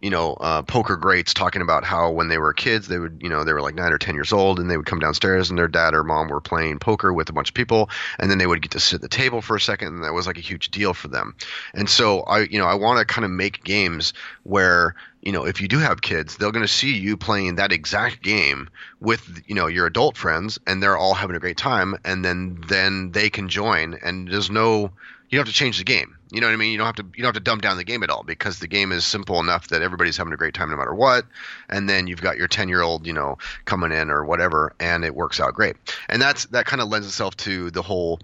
you 0.00 0.10
know, 0.10 0.34
uh, 0.34 0.62
poker 0.62 0.96
greats 0.96 1.34
talking 1.34 1.62
about 1.62 1.84
how 1.84 2.10
when 2.10 2.28
they 2.28 2.38
were 2.38 2.52
kids, 2.52 2.88
they 2.88 2.98
would, 2.98 3.20
you 3.22 3.28
know, 3.28 3.44
they 3.44 3.52
were 3.52 3.60
like 3.60 3.74
nine 3.74 3.92
or 3.92 3.98
ten 3.98 4.14
years 4.14 4.32
old, 4.32 4.58
and 4.58 4.70
they 4.70 4.76
would 4.76 4.86
come 4.86 4.98
downstairs, 4.98 5.50
and 5.50 5.58
their 5.58 5.68
dad 5.68 5.94
or 5.94 6.04
mom 6.04 6.28
were 6.28 6.40
playing 6.40 6.78
poker 6.78 7.12
with 7.12 7.28
a 7.28 7.32
bunch 7.32 7.50
of 7.50 7.54
people, 7.54 7.90
and 8.18 8.30
then 8.30 8.38
they 8.38 8.46
would 8.46 8.62
get 8.62 8.70
to 8.72 8.80
sit 8.80 8.96
at 8.96 9.00
the 9.02 9.08
table 9.08 9.42
for 9.42 9.56
a 9.56 9.60
second, 9.60 9.88
and 9.88 10.04
that 10.04 10.14
was 10.14 10.26
like 10.26 10.38
a 10.38 10.42
huge 10.42 10.70
deal 10.70 10.94
for 10.94 11.08
them. 11.08 11.34
And 11.74 11.88
so 11.88 12.20
I, 12.20 12.40
you 12.40 12.58
know, 12.58 12.66
I 12.66 12.74
want 12.74 12.98
to 12.98 13.04
kind 13.04 13.24
of 13.24 13.30
make 13.30 13.62
games 13.64 14.12
where 14.44 14.94
you 15.22 15.32
know, 15.32 15.44
if 15.44 15.60
you 15.60 15.68
do 15.68 15.78
have 15.78 16.00
kids, 16.00 16.36
they're 16.36 16.50
going 16.50 16.64
to 16.64 16.68
see 16.68 16.96
you 16.96 17.16
playing 17.16 17.56
that 17.56 17.72
exact 17.72 18.22
game 18.22 18.70
with, 19.00 19.42
you 19.46 19.54
know, 19.54 19.66
your 19.66 19.86
adult 19.86 20.16
friends, 20.16 20.58
and 20.66 20.82
they're 20.82 20.96
all 20.96 21.14
having 21.14 21.36
a 21.36 21.40
great 21.40 21.58
time, 21.58 21.94
and 22.04 22.24
then 22.24 22.62
then 22.68 23.12
they 23.12 23.28
can 23.28 23.48
join, 23.48 23.98
and 24.02 24.28
there's 24.28 24.50
no, 24.50 24.90
you 25.30 25.38
don't 25.38 25.46
have 25.46 25.54
to 25.54 25.58
change 25.58 25.78
the 25.78 25.84
game. 25.84 26.16
You 26.32 26.40
know 26.40 26.48
what 26.48 26.52
I 26.52 26.56
mean? 26.56 26.72
You 26.72 26.78
don't 26.78 26.86
have 26.86 26.96
to 26.96 27.06
you 27.14 27.22
don't 27.22 27.34
have 27.34 27.34
to 27.34 27.40
dumb 27.40 27.60
down 27.60 27.76
the 27.76 27.84
game 27.84 28.02
at 28.02 28.10
all 28.10 28.24
because 28.24 28.58
the 28.58 28.66
game 28.66 28.90
is 28.90 29.06
simple 29.06 29.38
enough 29.40 29.68
that 29.68 29.80
everybody's 29.80 30.16
having 30.16 30.32
a 30.32 30.36
great 30.36 30.54
time 30.54 30.70
no 30.70 30.76
matter 30.76 30.94
what. 30.94 31.24
And 31.68 31.88
then 31.88 32.08
you've 32.08 32.20
got 32.20 32.36
your 32.36 32.48
ten 32.48 32.68
year 32.68 32.82
old, 32.82 33.06
you 33.06 33.12
know, 33.12 33.38
coming 33.64 33.92
in 33.92 34.10
or 34.10 34.24
whatever, 34.24 34.74
and 34.80 35.04
it 35.04 35.14
works 35.14 35.40
out 35.40 35.54
great. 35.54 35.76
And 36.08 36.20
that's 36.20 36.46
that 36.46 36.66
kind 36.66 36.82
of 36.82 36.88
lends 36.88 37.06
itself 37.06 37.36
to 37.38 37.70
the 37.70 37.82
whole 37.82 38.20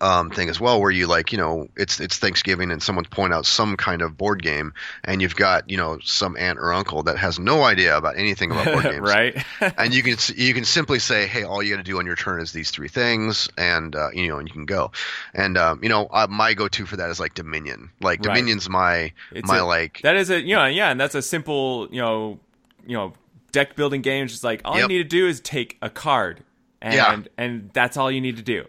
um, 0.00 0.30
thing 0.30 0.48
as 0.48 0.58
well, 0.58 0.80
where 0.80 0.90
you 0.90 1.06
like, 1.06 1.32
you 1.32 1.38
know, 1.38 1.68
it's 1.76 2.00
it's 2.00 2.16
Thanksgiving 2.18 2.70
and 2.70 2.82
someone's 2.82 3.08
point 3.08 3.34
out 3.34 3.44
some 3.46 3.76
kind 3.76 4.00
of 4.02 4.16
board 4.16 4.42
game, 4.42 4.72
and 5.04 5.20
you've 5.20 5.36
got 5.36 5.68
you 5.68 5.76
know 5.76 5.98
some 6.02 6.36
aunt 6.38 6.58
or 6.58 6.72
uncle 6.72 7.02
that 7.02 7.18
has 7.18 7.38
no 7.38 7.62
idea 7.62 7.96
about 7.96 8.16
anything 8.16 8.50
about 8.50 8.64
board 8.66 8.84
games, 8.90 9.00
right? 9.00 9.44
and 9.78 9.92
you 9.94 10.02
can 10.02 10.16
you 10.36 10.54
can 10.54 10.64
simply 10.64 10.98
say, 10.98 11.26
hey, 11.26 11.42
all 11.44 11.62
you 11.62 11.74
got 11.74 11.84
to 11.84 11.90
do 11.90 11.98
on 11.98 12.06
your 12.06 12.16
turn 12.16 12.40
is 12.40 12.52
these 12.52 12.70
three 12.70 12.88
things, 12.88 13.48
and 13.58 13.94
uh, 13.94 14.08
you 14.12 14.28
know, 14.28 14.38
and 14.38 14.48
you 14.48 14.52
can 14.54 14.66
go. 14.66 14.90
And 15.34 15.58
um, 15.58 15.80
you 15.82 15.88
know, 15.88 16.06
uh, 16.10 16.26
my 16.30 16.54
go-to 16.54 16.86
for 16.86 16.96
that 16.96 17.10
is 17.10 17.20
like 17.20 17.34
Dominion. 17.34 17.90
Like 18.00 18.20
Right. 18.20 18.34
Dominion's 18.34 18.68
my 18.68 19.12
It's 19.32 19.46
my 19.48 19.58
a- 19.58 19.66
like 19.66 20.00
that 20.02 20.16
is 20.16 20.30
a 20.30 20.40
you 20.40 20.54
know 20.56 20.66
yeah, 20.66 20.90
and 20.90 20.98
that's 21.00 21.14
a 21.14 21.22
simple 21.22 21.88
you 21.90 22.00
know 22.00 22.38
you 22.86 22.96
know 22.96 23.12
deck 23.52 23.76
building 23.76 24.00
game. 24.00 24.28
Just 24.28 24.44
like 24.44 24.62
all 24.64 24.78
you 24.78 24.88
need 24.88 24.98
to 24.98 25.04
do 25.04 25.26
is 25.28 25.40
take 25.40 25.76
a 25.82 25.90
card, 25.90 26.42
and 26.80 26.94
Yeah. 26.94 27.20
and 27.36 27.70
that's 27.74 27.96
all 27.96 28.10
you 28.10 28.20
need 28.22 28.36
to 28.38 28.42
do. 28.42 28.64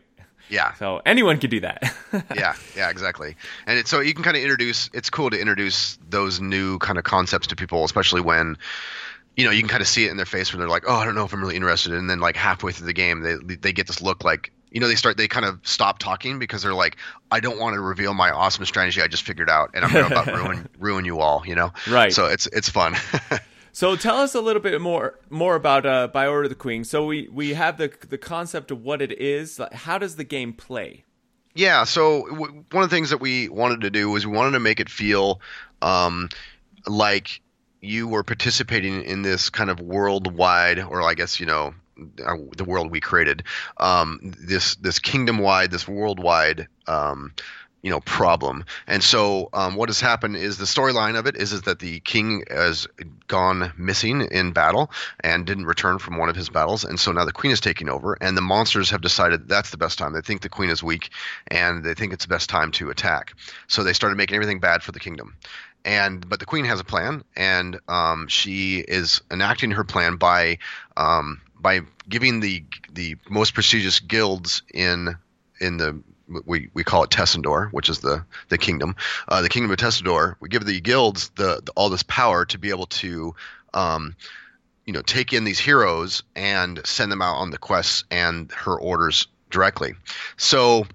Yeah. 0.51 0.73
So 0.73 1.01
anyone 1.05 1.39
can 1.39 1.49
do 1.49 1.61
that. 1.61 1.81
yeah, 2.35 2.55
yeah, 2.75 2.89
exactly. 2.89 3.37
And 3.65 3.79
it's, 3.79 3.89
so 3.89 4.01
you 4.01 4.13
can 4.13 4.23
kind 4.23 4.35
of 4.35 4.43
introduce. 4.43 4.89
It's 4.93 5.09
cool 5.09 5.29
to 5.29 5.39
introduce 5.39 5.97
those 6.09 6.41
new 6.41 6.77
kind 6.79 6.99
of 6.99 7.05
concepts 7.05 7.47
to 7.47 7.55
people, 7.55 7.85
especially 7.85 8.21
when 8.21 8.57
you 9.37 9.45
know 9.45 9.51
you 9.51 9.61
can 9.61 9.69
kind 9.69 9.81
of 9.81 9.87
see 9.87 10.05
it 10.05 10.11
in 10.11 10.17
their 10.17 10.25
face 10.25 10.51
when 10.51 10.59
they're 10.59 10.69
like, 10.69 10.83
"Oh, 10.85 10.95
I 10.95 11.05
don't 11.05 11.15
know 11.15 11.23
if 11.23 11.33
I'm 11.33 11.41
really 11.41 11.55
interested," 11.55 11.93
and 11.93 12.09
then 12.09 12.19
like 12.19 12.35
halfway 12.35 12.73
through 12.73 12.87
the 12.87 12.93
game, 12.93 13.21
they 13.21 13.55
they 13.55 13.73
get 13.73 13.87
this 13.87 14.01
look 14.01 14.23
like. 14.23 14.51
You 14.73 14.79
know, 14.79 14.87
they 14.87 14.95
start. 14.95 15.17
They 15.17 15.27
kind 15.27 15.45
of 15.45 15.59
stop 15.63 15.99
talking 15.99 16.37
because 16.37 16.63
they're 16.63 16.73
like, 16.73 16.97
"I 17.29 17.39
don't 17.39 17.59
want 17.59 17.75
to 17.75 17.81
reveal 17.81 18.13
my 18.13 18.29
awesome 18.31 18.65
strategy 18.65 19.01
I 19.01 19.07
just 19.07 19.23
figured 19.23 19.49
out, 19.49 19.71
and 19.73 19.83
I'm 19.83 19.91
going 19.91 20.09
to 20.09 20.11
about 20.11 20.27
ruin 20.35 20.69
ruin 20.79 21.05
you 21.05 21.19
all." 21.19 21.43
You 21.45 21.55
know, 21.55 21.73
Right. 21.89 22.11
So 22.11 22.25
it's 22.25 22.47
it's 22.47 22.69
fun. 22.69 22.95
So 23.73 23.95
tell 23.95 24.17
us 24.17 24.35
a 24.35 24.41
little 24.41 24.61
bit 24.61 24.79
more 24.81 25.19
more 25.29 25.55
about 25.55 25.85
uh, 25.85 26.07
By 26.07 26.27
Order 26.27 26.43
of 26.43 26.49
the 26.49 26.55
Queen. 26.55 26.83
So 26.83 27.05
we 27.05 27.27
we 27.31 27.53
have 27.53 27.77
the 27.77 27.91
the 28.09 28.17
concept 28.17 28.71
of 28.71 28.81
what 28.81 29.01
it 29.01 29.11
is. 29.19 29.59
Like, 29.59 29.73
How 29.73 29.97
does 29.97 30.15
the 30.15 30.23
game 30.23 30.53
play? 30.53 31.05
Yeah, 31.53 31.83
so 31.83 32.27
w- 32.27 32.63
one 32.71 32.83
of 32.83 32.89
the 32.89 32.95
things 32.95 33.09
that 33.09 33.19
we 33.19 33.49
wanted 33.49 33.81
to 33.81 33.89
do 33.89 34.09
was 34.09 34.25
we 34.25 34.33
wanted 34.33 34.51
to 34.51 34.59
make 34.59 34.79
it 34.79 34.89
feel 34.89 35.41
um, 35.81 36.29
like 36.87 37.41
you 37.81 38.07
were 38.07 38.23
participating 38.23 39.03
in 39.03 39.21
this 39.21 39.49
kind 39.49 39.69
of 39.69 39.79
worldwide, 39.81 40.79
or 40.79 41.01
I 41.01 41.13
guess 41.13 41.39
you 41.39 41.45
know, 41.45 41.73
uh, 42.25 42.35
the 42.55 42.63
world 42.63 42.91
we 42.91 43.01
created, 43.01 43.43
um, 43.77 44.19
this 44.21 44.75
this 44.75 44.99
kingdom 44.99 45.39
wide, 45.39 45.71
this 45.71 45.87
worldwide. 45.87 46.67
Um, 46.87 47.33
you 47.81 47.89
know 47.89 47.99
problem. 48.01 48.65
And 48.87 49.03
so 49.03 49.49
um, 49.53 49.75
what 49.75 49.89
has 49.89 49.99
happened 49.99 50.37
is 50.37 50.57
the 50.57 50.65
storyline 50.65 51.17
of 51.17 51.25
it 51.25 51.35
is, 51.35 51.51
is 51.53 51.63
that 51.63 51.79
the 51.79 51.99
king 52.01 52.43
has 52.49 52.87
gone 53.27 53.73
missing 53.77 54.21
in 54.21 54.51
battle 54.51 54.91
and 55.21 55.45
didn't 55.45 55.65
return 55.65 55.99
from 55.99 56.17
one 56.17 56.29
of 56.29 56.35
his 56.35 56.49
battles. 56.49 56.83
And 56.83 56.99
so 56.99 57.11
now 57.11 57.25
the 57.25 57.31
queen 57.31 57.51
is 57.51 57.59
taking 57.59 57.89
over 57.89 58.17
and 58.21 58.37
the 58.37 58.41
monsters 58.41 58.89
have 58.91 59.01
decided 59.01 59.47
that's 59.47 59.71
the 59.71 59.77
best 59.77 59.97
time. 59.97 60.13
They 60.13 60.21
think 60.21 60.41
the 60.41 60.49
queen 60.49 60.69
is 60.69 60.83
weak 60.83 61.09
and 61.47 61.83
they 61.83 61.93
think 61.93 62.13
it's 62.13 62.25
the 62.25 62.33
best 62.33 62.49
time 62.49 62.71
to 62.73 62.89
attack. 62.89 63.33
So 63.67 63.83
they 63.83 63.93
started 63.93 64.15
making 64.15 64.35
everything 64.35 64.59
bad 64.59 64.83
for 64.83 64.91
the 64.91 64.99
kingdom. 64.99 65.35
And 65.83 66.29
but 66.29 66.39
the 66.39 66.45
queen 66.45 66.65
has 66.65 66.79
a 66.79 66.83
plan 66.83 67.23
and 67.35 67.79
um, 67.87 68.27
she 68.27 68.79
is 68.79 69.21
enacting 69.31 69.71
her 69.71 69.83
plan 69.83 70.17
by 70.17 70.59
um, 70.95 71.41
by 71.59 71.81
giving 72.07 72.39
the 72.39 72.63
the 72.93 73.17
most 73.29 73.55
prestigious 73.55 73.99
guilds 73.99 74.61
in 74.71 75.15
in 75.61 75.77
the 75.77 76.01
we, 76.45 76.69
we 76.73 76.83
call 76.83 77.03
it 77.03 77.09
Tessendor, 77.09 77.71
which 77.71 77.89
is 77.89 77.99
the 77.99 78.25
the 78.49 78.57
kingdom, 78.57 78.95
uh, 79.27 79.41
the 79.41 79.49
kingdom 79.49 79.71
of 79.71 79.77
Tessendor. 79.77 80.35
We 80.39 80.49
give 80.49 80.65
the 80.65 80.79
guilds 80.79 81.29
the, 81.35 81.61
the 81.63 81.71
all 81.75 81.89
this 81.89 82.03
power 82.03 82.45
to 82.45 82.57
be 82.57 82.69
able 82.69 82.87
to, 82.87 83.35
um, 83.73 84.15
you 84.85 84.93
know, 84.93 85.01
take 85.01 85.33
in 85.33 85.43
these 85.43 85.59
heroes 85.59 86.23
and 86.35 86.85
send 86.85 87.11
them 87.11 87.21
out 87.21 87.35
on 87.35 87.51
the 87.51 87.57
quests 87.57 88.03
and 88.09 88.51
her 88.51 88.79
orders 88.79 89.27
directly. 89.49 89.93
So, 90.37 90.85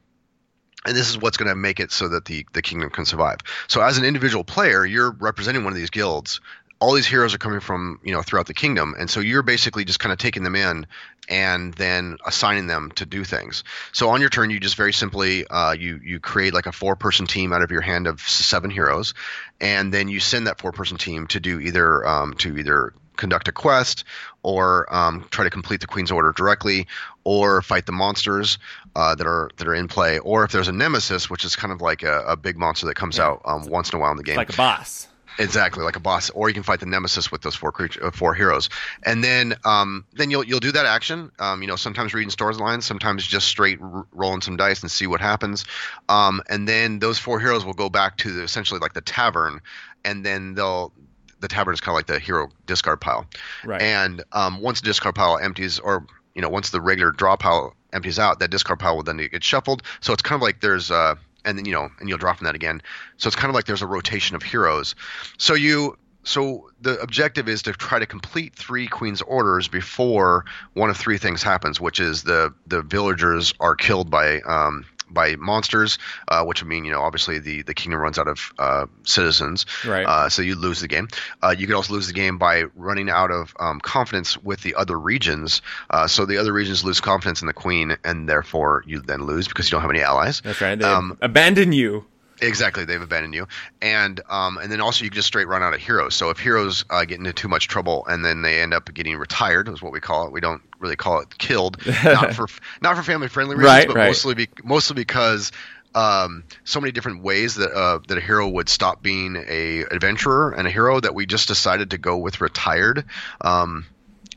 and 0.86 0.96
this 0.96 1.08
is 1.08 1.18
what's 1.18 1.36
going 1.36 1.48
to 1.48 1.56
make 1.56 1.80
it 1.80 1.92
so 1.92 2.08
that 2.08 2.24
the 2.24 2.46
the 2.52 2.62
kingdom 2.62 2.90
can 2.90 3.04
survive. 3.04 3.38
So, 3.68 3.80
as 3.82 3.98
an 3.98 4.04
individual 4.04 4.44
player, 4.44 4.84
you're 4.86 5.12
representing 5.12 5.64
one 5.64 5.72
of 5.72 5.78
these 5.78 5.90
guilds. 5.90 6.40
All 6.78 6.92
these 6.92 7.06
heroes 7.06 7.32
are 7.32 7.38
coming 7.38 7.60
from 7.60 8.00
you 8.04 8.12
know 8.12 8.22
throughout 8.22 8.46
the 8.46 8.54
kingdom, 8.54 8.94
and 8.98 9.08
so 9.08 9.20
you're 9.20 9.42
basically 9.42 9.84
just 9.84 9.98
kind 9.98 10.12
of 10.12 10.18
taking 10.18 10.42
them 10.42 10.54
in 10.54 10.86
and 11.28 11.74
then 11.74 12.16
assigning 12.26 12.66
them 12.66 12.90
to 12.96 13.06
do 13.06 13.24
things. 13.24 13.64
So 13.92 14.08
on 14.10 14.20
your 14.20 14.30
turn, 14.30 14.50
you 14.50 14.60
just 14.60 14.76
very 14.76 14.92
simply 14.92 15.46
uh, 15.48 15.72
you 15.72 16.00
you 16.04 16.20
create 16.20 16.54
like 16.54 16.66
a 16.66 16.72
four 16.72 16.96
person 16.96 17.26
team 17.26 17.52
out 17.52 17.62
of 17.62 17.70
your 17.70 17.80
hand 17.80 18.06
of 18.06 18.20
seven 18.20 18.70
heroes, 18.70 19.14
and 19.60 19.92
then 19.92 20.08
you 20.08 20.20
send 20.20 20.46
that 20.46 20.60
four 20.60 20.72
person 20.72 20.96
team 20.96 21.26
to 21.28 21.40
do 21.40 21.60
either 21.60 22.06
um, 22.06 22.34
to 22.34 22.56
either 22.58 22.92
conduct 23.16 23.48
a 23.48 23.52
quest 23.52 24.04
or 24.42 24.86
um, 24.94 25.26
try 25.30 25.42
to 25.42 25.48
complete 25.50 25.80
the 25.80 25.86
queen's 25.86 26.10
order 26.10 26.32
directly 26.32 26.86
or 27.24 27.62
fight 27.62 27.86
the 27.86 27.92
monsters 27.92 28.58
uh, 28.94 29.14
that 29.14 29.26
are 29.26 29.50
that 29.56 29.66
are 29.66 29.74
in 29.74 29.88
play 29.88 30.18
or 30.18 30.44
if 30.44 30.52
there's 30.52 30.68
a 30.68 30.72
nemesis 30.72 31.30
which 31.30 31.42
is 31.42 31.56
kind 31.56 31.72
of 31.72 31.80
like 31.80 32.02
a, 32.02 32.20
a 32.26 32.36
big 32.36 32.58
monster 32.58 32.84
that 32.86 32.94
comes 32.94 33.16
Yeah. 33.16 33.24
out 33.28 33.40
um, 33.46 33.64
once 33.70 33.90
in 33.90 33.96
a 33.96 34.00
while 34.02 34.10
in 34.10 34.18
the 34.18 34.22
game 34.22 34.36
Like 34.36 34.52
a 34.52 34.56
boss. 34.56 35.08
Exactly, 35.38 35.84
like 35.84 35.96
a 35.96 36.00
boss, 36.00 36.30
or 36.30 36.48
you 36.48 36.54
can 36.54 36.62
fight 36.62 36.80
the 36.80 36.86
nemesis 36.86 37.30
with 37.30 37.42
those 37.42 37.54
four 37.54 37.70
creature, 37.72 38.06
uh, 38.06 38.10
four 38.10 38.34
heroes, 38.34 38.70
and 39.02 39.22
then 39.22 39.54
um, 39.64 40.04
then 40.14 40.30
you'll 40.30 40.44
you'll 40.44 40.60
do 40.60 40.72
that 40.72 40.86
action. 40.86 41.30
Um, 41.38 41.60
you 41.60 41.68
know, 41.68 41.76
sometimes 41.76 42.14
reading 42.14 42.30
storylines, 42.30 42.84
sometimes 42.84 43.26
just 43.26 43.46
straight 43.46 43.78
r- 43.80 44.06
rolling 44.12 44.40
some 44.40 44.56
dice 44.56 44.80
and 44.82 44.90
see 44.90 45.06
what 45.06 45.20
happens, 45.20 45.64
um, 46.08 46.42
and 46.48 46.66
then 46.66 46.98
those 47.00 47.18
four 47.18 47.38
heroes 47.38 47.64
will 47.64 47.74
go 47.74 47.90
back 47.90 48.16
to 48.18 48.32
the, 48.32 48.42
essentially 48.42 48.80
like 48.80 48.94
the 48.94 49.02
tavern, 49.02 49.60
and 50.04 50.24
then 50.24 50.54
they'll 50.54 50.92
the 51.40 51.48
tavern 51.48 51.74
is 51.74 51.80
kind 51.80 51.92
of 51.94 51.96
like 51.96 52.06
the 52.06 52.18
hero 52.18 52.48
discard 52.64 53.00
pile, 53.00 53.26
Right. 53.64 53.82
and 53.82 54.24
um, 54.32 54.60
once 54.60 54.80
the 54.80 54.86
discard 54.86 55.14
pile 55.14 55.38
empties, 55.38 55.78
or 55.78 56.06
you 56.34 56.42
know, 56.42 56.48
once 56.48 56.70
the 56.70 56.80
regular 56.80 57.12
draw 57.12 57.36
pile 57.36 57.74
empties 57.92 58.18
out, 58.18 58.38
that 58.40 58.50
discard 58.50 58.78
pile 58.78 58.96
will 58.96 59.02
then 59.02 59.16
get 59.16 59.42
shuffled. 59.42 59.82
So 60.00 60.12
it's 60.12 60.22
kind 60.22 60.36
of 60.38 60.42
like 60.42 60.60
there's, 60.60 60.90
uh, 60.90 61.14
and 61.46 61.56
then 61.56 61.64
you 61.64 61.72
know, 61.72 61.88
and 62.00 62.08
you'll 62.08 62.18
draw 62.18 62.34
from 62.34 62.44
that 62.44 62.54
again. 62.54 62.82
So 63.16 63.28
it's 63.28 63.36
kind 63.36 63.48
of 63.48 63.54
like 63.54 63.64
there's 63.64 63.82
a 63.82 63.86
rotation 63.86 64.36
of 64.36 64.42
heroes. 64.42 64.94
So 65.38 65.54
you, 65.54 65.96
so 66.24 66.68
the 66.80 67.00
objective 67.00 67.48
is 67.48 67.62
to 67.62 67.72
try 67.72 67.98
to 67.98 68.06
complete 68.06 68.54
three 68.54 68.88
queen's 68.88 69.22
orders 69.22 69.68
before 69.68 70.44
one 70.74 70.90
of 70.90 70.96
three 70.96 71.18
things 71.18 71.42
happens, 71.42 71.80
which 71.80 72.00
is 72.00 72.24
the 72.24 72.52
the 72.66 72.82
villagers 72.82 73.54
are 73.60 73.76
killed 73.76 74.10
by 74.10 74.40
um, 74.40 74.84
by 75.10 75.36
monsters, 75.36 75.98
uh, 76.28 76.44
which 76.44 76.62
would 76.62 76.68
mean 76.68 76.84
you 76.84 76.92
know 76.92 77.00
obviously 77.02 77.38
the 77.38 77.62
the 77.62 77.74
kingdom 77.74 78.00
runs 78.00 78.18
out 78.18 78.28
of 78.28 78.52
uh, 78.58 78.86
citizens, 79.04 79.66
Right. 79.86 80.06
Uh, 80.06 80.28
so 80.28 80.42
you 80.42 80.54
lose 80.54 80.80
the 80.80 80.88
game. 80.88 81.08
Uh, 81.42 81.54
you 81.56 81.66
could 81.66 81.76
also 81.76 81.92
lose 81.92 82.06
the 82.06 82.12
game 82.12 82.38
by 82.38 82.64
running 82.74 83.08
out 83.10 83.30
of 83.30 83.54
um, 83.60 83.80
confidence 83.80 84.36
with 84.42 84.62
the 84.62 84.74
other 84.74 84.98
regions. 84.98 85.62
Uh, 85.90 86.06
so 86.06 86.26
the 86.26 86.38
other 86.38 86.52
regions 86.52 86.84
lose 86.84 87.00
confidence 87.00 87.40
in 87.40 87.46
the 87.46 87.52
queen, 87.52 87.96
and 88.04 88.28
therefore 88.28 88.82
you 88.86 89.00
then 89.00 89.24
lose 89.24 89.48
because 89.48 89.66
you 89.66 89.72
don't 89.72 89.82
have 89.82 89.90
any 89.90 90.00
allies. 90.02 90.40
That's 90.42 90.60
right. 90.60 90.78
They 90.78 90.84
Um, 90.84 91.16
abandon 91.20 91.72
you. 91.72 92.04
Exactly, 92.42 92.84
they've 92.84 93.00
abandoned 93.00 93.34
you, 93.34 93.46
and 93.80 94.20
um, 94.28 94.58
and 94.58 94.70
then 94.70 94.80
also 94.80 95.04
you 95.04 95.10
can 95.10 95.16
just 95.16 95.28
straight 95.28 95.48
run 95.48 95.62
out 95.62 95.72
of 95.72 95.80
heroes. 95.80 96.14
So 96.14 96.30
if 96.30 96.38
heroes 96.38 96.84
uh, 96.90 97.04
get 97.04 97.18
into 97.18 97.32
too 97.32 97.48
much 97.48 97.66
trouble 97.66 98.04
and 98.06 98.24
then 98.24 98.42
they 98.42 98.60
end 98.60 98.74
up 98.74 98.92
getting 98.92 99.16
retired, 99.16 99.68
is 99.68 99.80
what 99.80 99.92
we 99.92 100.00
call 100.00 100.26
it. 100.26 100.32
We 100.32 100.40
don't 100.40 100.60
really 100.78 100.96
call 100.96 101.20
it 101.20 101.38
killed, 101.38 101.78
not 102.04 102.34
for 102.34 102.46
not 102.82 102.96
for 102.96 103.02
family 103.02 103.28
friendly 103.28 103.56
reasons, 103.56 103.86
Right, 103.86 103.86
but 103.86 103.96
right. 103.96 104.08
mostly 104.08 104.34
be, 104.34 104.48
mostly 104.62 104.94
because 104.94 105.50
um, 105.94 106.44
so 106.64 106.78
many 106.78 106.92
different 106.92 107.22
ways 107.22 107.54
that 107.54 107.72
uh, 107.72 108.00
that 108.08 108.18
a 108.18 108.20
hero 108.20 108.48
would 108.48 108.68
stop 108.68 109.02
being 109.02 109.36
a 109.48 109.84
adventurer 109.90 110.52
and 110.52 110.68
a 110.68 110.70
hero 110.70 111.00
that 111.00 111.14
we 111.14 111.24
just 111.24 111.48
decided 111.48 111.90
to 111.90 111.98
go 111.98 112.18
with 112.18 112.40
retired. 112.42 113.06
Um, 113.40 113.86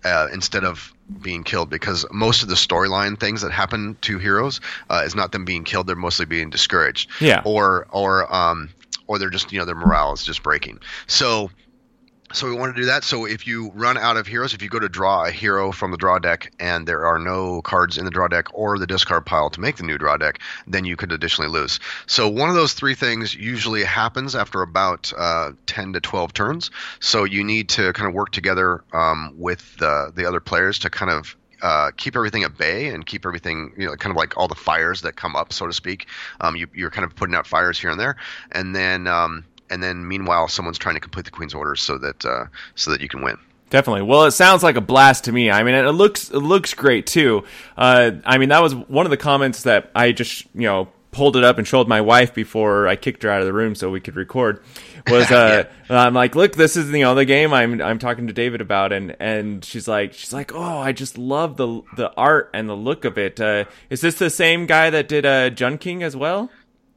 uh, 0.05 0.27
instead 0.31 0.63
of 0.63 0.93
being 1.21 1.43
killed 1.43 1.69
because 1.69 2.05
most 2.11 2.43
of 2.43 2.49
the 2.49 2.55
storyline 2.55 3.19
things 3.19 3.41
that 3.41 3.51
happen 3.51 3.97
to 4.01 4.19
heroes 4.19 4.61
uh, 4.89 5.01
is 5.05 5.15
not 5.15 5.31
them 5.31 5.45
being 5.45 5.63
killed. 5.63 5.87
They're 5.87 5.95
mostly 5.95 6.25
being 6.25 6.49
discouraged. 6.49 7.09
Yeah. 7.19 7.41
or 7.45 7.87
or 7.91 8.33
um 8.33 8.69
or 9.07 9.17
they're 9.19 9.29
just 9.29 9.51
you 9.51 9.59
know 9.59 9.65
their 9.65 9.75
morale 9.75 10.13
is 10.13 10.23
just 10.23 10.43
breaking. 10.43 10.79
So 11.07 11.51
so 12.31 12.47
we 12.47 12.53
want 12.53 12.75
to 12.75 12.81
do 12.81 12.85
that. 12.87 13.03
So 13.03 13.25
if 13.25 13.47
you 13.47 13.71
run 13.73 13.97
out 13.97 14.17
of 14.17 14.27
heroes 14.27 14.53
if 14.53 14.61
you 14.61 14.69
go 14.69 14.79
to 14.79 14.89
draw 14.89 15.25
a 15.25 15.31
hero 15.31 15.71
from 15.71 15.91
the 15.91 15.97
draw 15.97 16.19
deck 16.19 16.51
and 16.59 16.87
there 16.87 17.05
are 17.05 17.19
no 17.19 17.61
cards 17.61 17.97
in 17.97 18.05
the 18.05 18.11
draw 18.11 18.27
deck 18.27 18.47
or 18.53 18.77
the 18.77 18.87
discard 18.87 19.25
pile 19.25 19.49
to 19.49 19.61
make 19.61 19.77
the 19.77 19.83
new 19.83 19.97
draw 19.97 20.17
deck 20.17 20.39
then 20.67 20.85
you 20.85 20.95
could 20.95 21.11
additionally 21.11 21.49
lose. 21.49 21.79
So 22.05 22.27
one 22.27 22.49
of 22.49 22.55
those 22.55 22.73
three 22.73 22.95
things 22.95 23.35
usually 23.35 23.83
happens 23.83 24.35
after 24.35 24.61
about 24.61 25.11
uh, 25.17 25.51
10 25.65 25.93
to 25.93 26.01
12 26.01 26.33
turns. 26.33 26.71
So 26.99 27.23
you 27.23 27.43
need 27.43 27.69
to 27.69 27.93
kind 27.93 28.07
of 28.07 28.13
work 28.13 28.31
together 28.31 28.83
um, 28.93 29.33
with 29.37 29.77
the, 29.77 30.11
the 30.15 30.27
other 30.27 30.39
players 30.39 30.79
to 30.79 30.89
kind 30.89 31.11
of 31.11 31.35
uh, 31.61 31.91
keep 31.97 32.15
everything 32.15 32.43
at 32.43 32.57
bay 32.57 32.87
and 32.87 33.05
keep 33.05 33.25
everything, 33.25 33.73
you 33.77 33.85
know, 33.85 33.95
kind 33.95 34.11
of 34.11 34.17
like 34.17 34.37
all 34.37 34.47
the 34.47 34.55
fires 34.55 35.01
that 35.01 35.15
come 35.15 35.35
up, 35.35 35.51
so 35.51 35.67
to 35.67 35.73
speak. 35.73 36.07
Um, 36.39 36.55
you, 36.55 36.67
you're 36.73 36.89
kind 36.89 37.05
of 37.05 37.15
putting 37.15 37.35
out 37.35 37.45
fires 37.45 37.79
here 37.79 37.89
and 37.89 37.99
there, 37.99 38.15
and 38.51 38.75
then 38.75 39.07
um, 39.07 39.43
and 39.69 39.81
then 39.83 40.07
meanwhile, 40.07 40.47
someone's 40.47 40.77
trying 40.77 40.95
to 40.95 41.01
complete 41.01 41.25
the 41.25 41.31
queen's 41.31 41.53
orders 41.53 41.81
so 41.81 41.97
that 41.97 42.25
uh, 42.25 42.45
so 42.75 42.91
that 42.91 43.01
you 43.01 43.07
can 43.07 43.21
win. 43.21 43.37
Definitely. 43.69 44.01
Well, 44.01 44.25
it 44.25 44.31
sounds 44.31 44.63
like 44.63 44.75
a 44.77 44.81
blast 44.81 45.25
to 45.25 45.31
me. 45.31 45.51
I 45.51 45.61
mean, 45.63 45.75
it 45.75 45.91
looks 45.91 46.29
it 46.29 46.39
looks 46.39 46.73
great 46.73 47.05
too. 47.05 47.43
Uh, 47.77 48.11
I 48.25 48.37
mean, 48.37 48.49
that 48.49 48.63
was 48.63 48.73
one 48.75 49.05
of 49.05 49.11
the 49.11 49.17
comments 49.17 49.63
that 49.63 49.91
I 49.93 50.11
just 50.11 50.45
you 50.55 50.63
know 50.63 50.89
pulled 51.11 51.35
it 51.35 51.43
up 51.43 51.57
and 51.57 51.67
showed 51.67 51.87
my 51.87 52.01
wife 52.01 52.33
before 52.33 52.87
I 52.87 52.95
kicked 52.95 53.23
her 53.23 53.29
out 53.29 53.41
of 53.41 53.47
the 53.47 53.53
room 53.53 53.75
so 53.75 53.89
we 53.89 53.99
could 53.99 54.15
record. 54.15 54.63
Was 55.07 55.31
uh, 55.31 55.65
I'm 55.89 56.13
like, 56.13 56.35
look, 56.35 56.53
this 56.55 56.75
is 56.75 56.89
you 56.89 57.03
know 57.03 57.13
the 57.13 57.25
game 57.25 57.53
I'm 57.53 57.79
I'm 57.81 57.99
talking 57.99 58.27
to 58.27 58.33
David 58.33 58.61
about, 58.61 58.91
and 58.91 59.15
and 59.19 59.63
she's 59.63 59.87
like 59.87 60.13
she's 60.13 60.33
like, 60.33 60.53
oh, 60.53 60.79
I 60.79 60.91
just 60.91 61.17
love 61.17 61.57
the 61.57 61.81
the 61.95 62.11
art 62.15 62.49
and 62.53 62.67
the 62.67 62.75
look 62.75 63.05
of 63.05 63.19
it. 63.19 63.39
Uh, 63.39 63.65
is 63.91 64.01
this 64.01 64.15
the 64.15 64.31
same 64.31 64.65
guy 64.65 64.89
that 64.89 65.07
did 65.07 65.27
uh, 65.27 65.51
JunKing 65.51 66.01
as 66.01 66.15
well? 66.15 66.49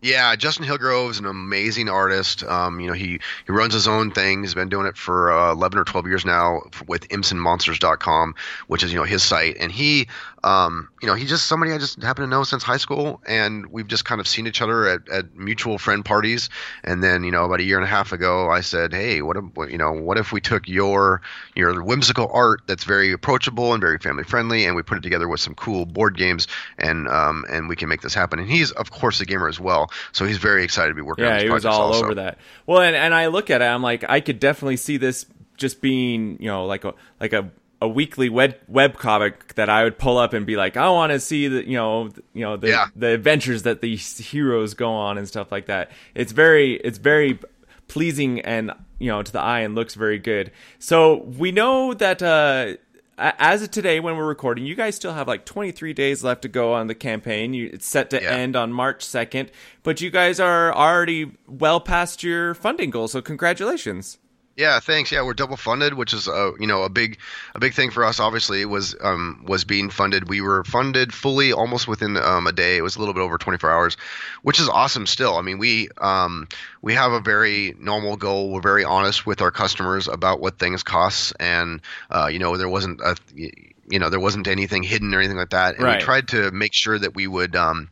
Yeah, 0.02 0.34
Justin 0.34 0.66
Hillgrove 0.66 1.12
is 1.12 1.20
an 1.20 1.26
amazing 1.26 1.88
artist. 1.88 2.42
Um, 2.42 2.80
you 2.80 2.88
know, 2.88 2.92
he, 2.92 3.20
he 3.46 3.52
runs 3.52 3.72
his 3.72 3.86
own 3.86 4.10
thing. 4.10 4.42
He's 4.42 4.52
been 4.52 4.68
doing 4.68 4.86
it 4.86 4.96
for 4.96 5.30
uh, 5.30 5.52
11 5.52 5.78
or 5.78 5.84
12 5.84 6.08
years 6.08 6.24
now 6.24 6.62
with 6.88 7.08
ImpsAndMonsters.com, 7.08 8.34
which 8.66 8.82
is, 8.82 8.92
you 8.92 8.98
know, 8.98 9.04
his 9.04 9.22
site. 9.22 9.58
And 9.60 9.70
he 9.70 10.08
um, 10.44 10.88
you 11.00 11.06
know, 11.06 11.14
he's 11.14 11.28
just 11.28 11.46
somebody 11.46 11.72
I 11.72 11.78
just 11.78 12.02
happen 12.02 12.22
to 12.22 12.28
know 12.28 12.42
since 12.42 12.64
high 12.64 12.76
school, 12.76 13.20
and 13.26 13.66
we've 13.66 13.86
just 13.86 14.04
kind 14.04 14.20
of 14.20 14.26
seen 14.26 14.48
each 14.48 14.60
other 14.60 14.88
at, 14.88 15.08
at 15.08 15.34
mutual 15.36 15.78
friend 15.78 16.04
parties. 16.04 16.50
And 16.82 17.02
then, 17.02 17.22
you 17.22 17.30
know, 17.30 17.44
about 17.44 17.60
a 17.60 17.62
year 17.62 17.76
and 17.76 17.84
a 17.84 17.88
half 17.88 18.12
ago, 18.12 18.50
I 18.50 18.60
said, 18.60 18.92
"Hey, 18.92 19.22
what 19.22 19.36
if 19.36 19.44
you 19.70 19.78
know, 19.78 19.92
what 19.92 20.18
if 20.18 20.32
we 20.32 20.40
took 20.40 20.66
your 20.66 21.22
your 21.54 21.82
whimsical 21.84 22.28
art 22.32 22.62
that's 22.66 22.82
very 22.82 23.12
approachable 23.12 23.72
and 23.72 23.80
very 23.80 23.98
family 23.98 24.24
friendly, 24.24 24.64
and 24.64 24.74
we 24.74 24.82
put 24.82 24.98
it 24.98 25.02
together 25.02 25.28
with 25.28 25.40
some 25.40 25.54
cool 25.54 25.86
board 25.86 26.16
games, 26.16 26.48
and 26.76 27.06
um, 27.06 27.44
and 27.48 27.68
we 27.68 27.76
can 27.76 27.88
make 27.88 28.00
this 28.00 28.14
happen." 28.14 28.40
And 28.40 28.48
he's, 28.48 28.72
of 28.72 28.90
course, 28.90 29.20
a 29.20 29.24
gamer 29.24 29.48
as 29.48 29.60
well, 29.60 29.92
so 30.10 30.24
he's 30.24 30.38
very 30.38 30.64
excited 30.64 30.88
to 30.88 30.94
be 30.96 31.02
working. 31.02 31.24
Yeah, 31.24 31.36
on 31.36 31.42
he 31.42 31.50
was 31.50 31.64
all 31.64 31.92
also. 31.92 32.04
over 32.04 32.14
that. 32.16 32.38
Well, 32.66 32.82
and 32.82 32.96
and 32.96 33.14
I 33.14 33.28
look 33.28 33.50
at 33.50 33.62
it, 33.62 33.66
I'm 33.66 33.82
like, 33.82 34.04
I 34.08 34.20
could 34.20 34.40
definitely 34.40 34.76
see 34.76 34.96
this 34.96 35.26
just 35.56 35.80
being, 35.80 36.36
you 36.40 36.48
know, 36.48 36.66
like 36.66 36.84
a 36.84 36.94
like 37.20 37.32
a 37.32 37.50
a 37.82 37.88
weekly 37.88 38.28
web 38.28 38.56
web 38.68 38.96
comic 38.96 39.54
that 39.56 39.68
I 39.68 39.82
would 39.82 39.98
pull 39.98 40.16
up 40.16 40.32
and 40.32 40.46
be 40.46 40.54
like, 40.54 40.76
I 40.76 40.88
want 40.90 41.10
to 41.10 41.18
see 41.18 41.48
the 41.48 41.66
you 41.66 41.76
know 41.76 42.10
you 42.32 42.42
know 42.42 42.56
the 42.56 42.68
yeah. 42.68 42.86
the 42.94 43.08
adventures 43.08 43.64
that 43.64 43.80
these 43.80 44.18
heroes 44.18 44.74
go 44.74 44.92
on 44.92 45.18
and 45.18 45.26
stuff 45.26 45.50
like 45.50 45.66
that. 45.66 45.90
It's 46.14 46.30
very 46.30 46.74
it's 46.76 46.98
very 46.98 47.40
pleasing 47.88 48.40
and 48.40 48.70
you 49.00 49.08
know 49.08 49.20
to 49.20 49.32
the 49.32 49.40
eye 49.40 49.60
and 49.60 49.74
looks 49.74 49.94
very 49.94 50.20
good. 50.20 50.52
So 50.78 51.24
we 51.24 51.50
know 51.50 51.92
that 51.94 52.22
uh, 52.22 52.76
as 53.18 53.62
of 53.62 53.72
today 53.72 53.98
when 53.98 54.16
we're 54.16 54.28
recording, 54.28 54.64
you 54.64 54.76
guys 54.76 54.94
still 54.94 55.12
have 55.12 55.26
like 55.26 55.44
23 55.44 55.92
days 55.92 56.22
left 56.22 56.42
to 56.42 56.48
go 56.48 56.74
on 56.74 56.86
the 56.86 56.94
campaign. 56.94 57.52
You, 57.52 57.68
it's 57.72 57.86
set 57.86 58.10
to 58.10 58.22
yeah. 58.22 58.30
end 58.30 58.54
on 58.54 58.72
March 58.72 59.04
2nd, 59.04 59.48
but 59.82 60.00
you 60.00 60.10
guys 60.10 60.38
are 60.38 60.72
already 60.72 61.32
well 61.48 61.80
past 61.80 62.22
your 62.22 62.54
funding 62.54 62.90
goal. 62.90 63.08
So 63.08 63.20
congratulations. 63.20 64.18
Yeah, 64.56 64.80
thanks. 64.80 65.10
Yeah, 65.10 65.22
we're 65.22 65.32
double 65.32 65.56
funded, 65.56 65.94
which 65.94 66.12
is 66.12 66.28
a 66.28 66.52
you 66.60 66.66
know 66.66 66.82
a 66.82 66.90
big 66.90 67.18
a 67.54 67.58
big 67.58 67.72
thing 67.72 67.90
for 67.90 68.04
us. 68.04 68.20
Obviously, 68.20 68.64
was 68.66 68.94
um, 69.00 69.44
was 69.48 69.64
being 69.64 69.88
funded. 69.88 70.28
We 70.28 70.42
were 70.42 70.62
funded 70.64 71.14
fully 71.14 71.54
almost 71.54 71.88
within 71.88 72.18
um, 72.18 72.46
a 72.46 72.52
day. 72.52 72.76
It 72.76 72.82
was 72.82 72.96
a 72.96 72.98
little 72.98 73.14
bit 73.14 73.20
over 73.20 73.38
24 73.38 73.70
hours, 73.70 73.96
which 74.42 74.60
is 74.60 74.68
awesome. 74.68 75.06
Still, 75.06 75.36
I 75.36 75.42
mean, 75.42 75.58
we 75.58 75.88
um, 75.98 76.48
we 76.82 76.92
have 76.94 77.12
a 77.12 77.20
very 77.20 77.74
normal 77.78 78.16
goal. 78.16 78.50
We're 78.50 78.60
very 78.60 78.84
honest 78.84 79.24
with 79.24 79.40
our 79.40 79.50
customers 79.50 80.06
about 80.06 80.40
what 80.40 80.58
things 80.58 80.82
cost, 80.82 81.32
and 81.40 81.80
uh, 82.10 82.28
you 82.30 82.38
know 82.38 82.58
there 82.58 82.68
wasn't 82.68 83.00
a 83.00 83.16
you 83.34 83.98
know 83.98 84.10
there 84.10 84.20
wasn't 84.20 84.48
anything 84.48 84.82
hidden 84.82 85.14
or 85.14 85.18
anything 85.18 85.38
like 85.38 85.50
that. 85.50 85.76
And 85.76 85.84
right. 85.84 85.98
we 85.98 86.04
tried 86.04 86.28
to 86.28 86.50
make 86.50 86.74
sure 86.74 86.98
that 86.98 87.14
we 87.14 87.26
would 87.26 87.56
um, 87.56 87.88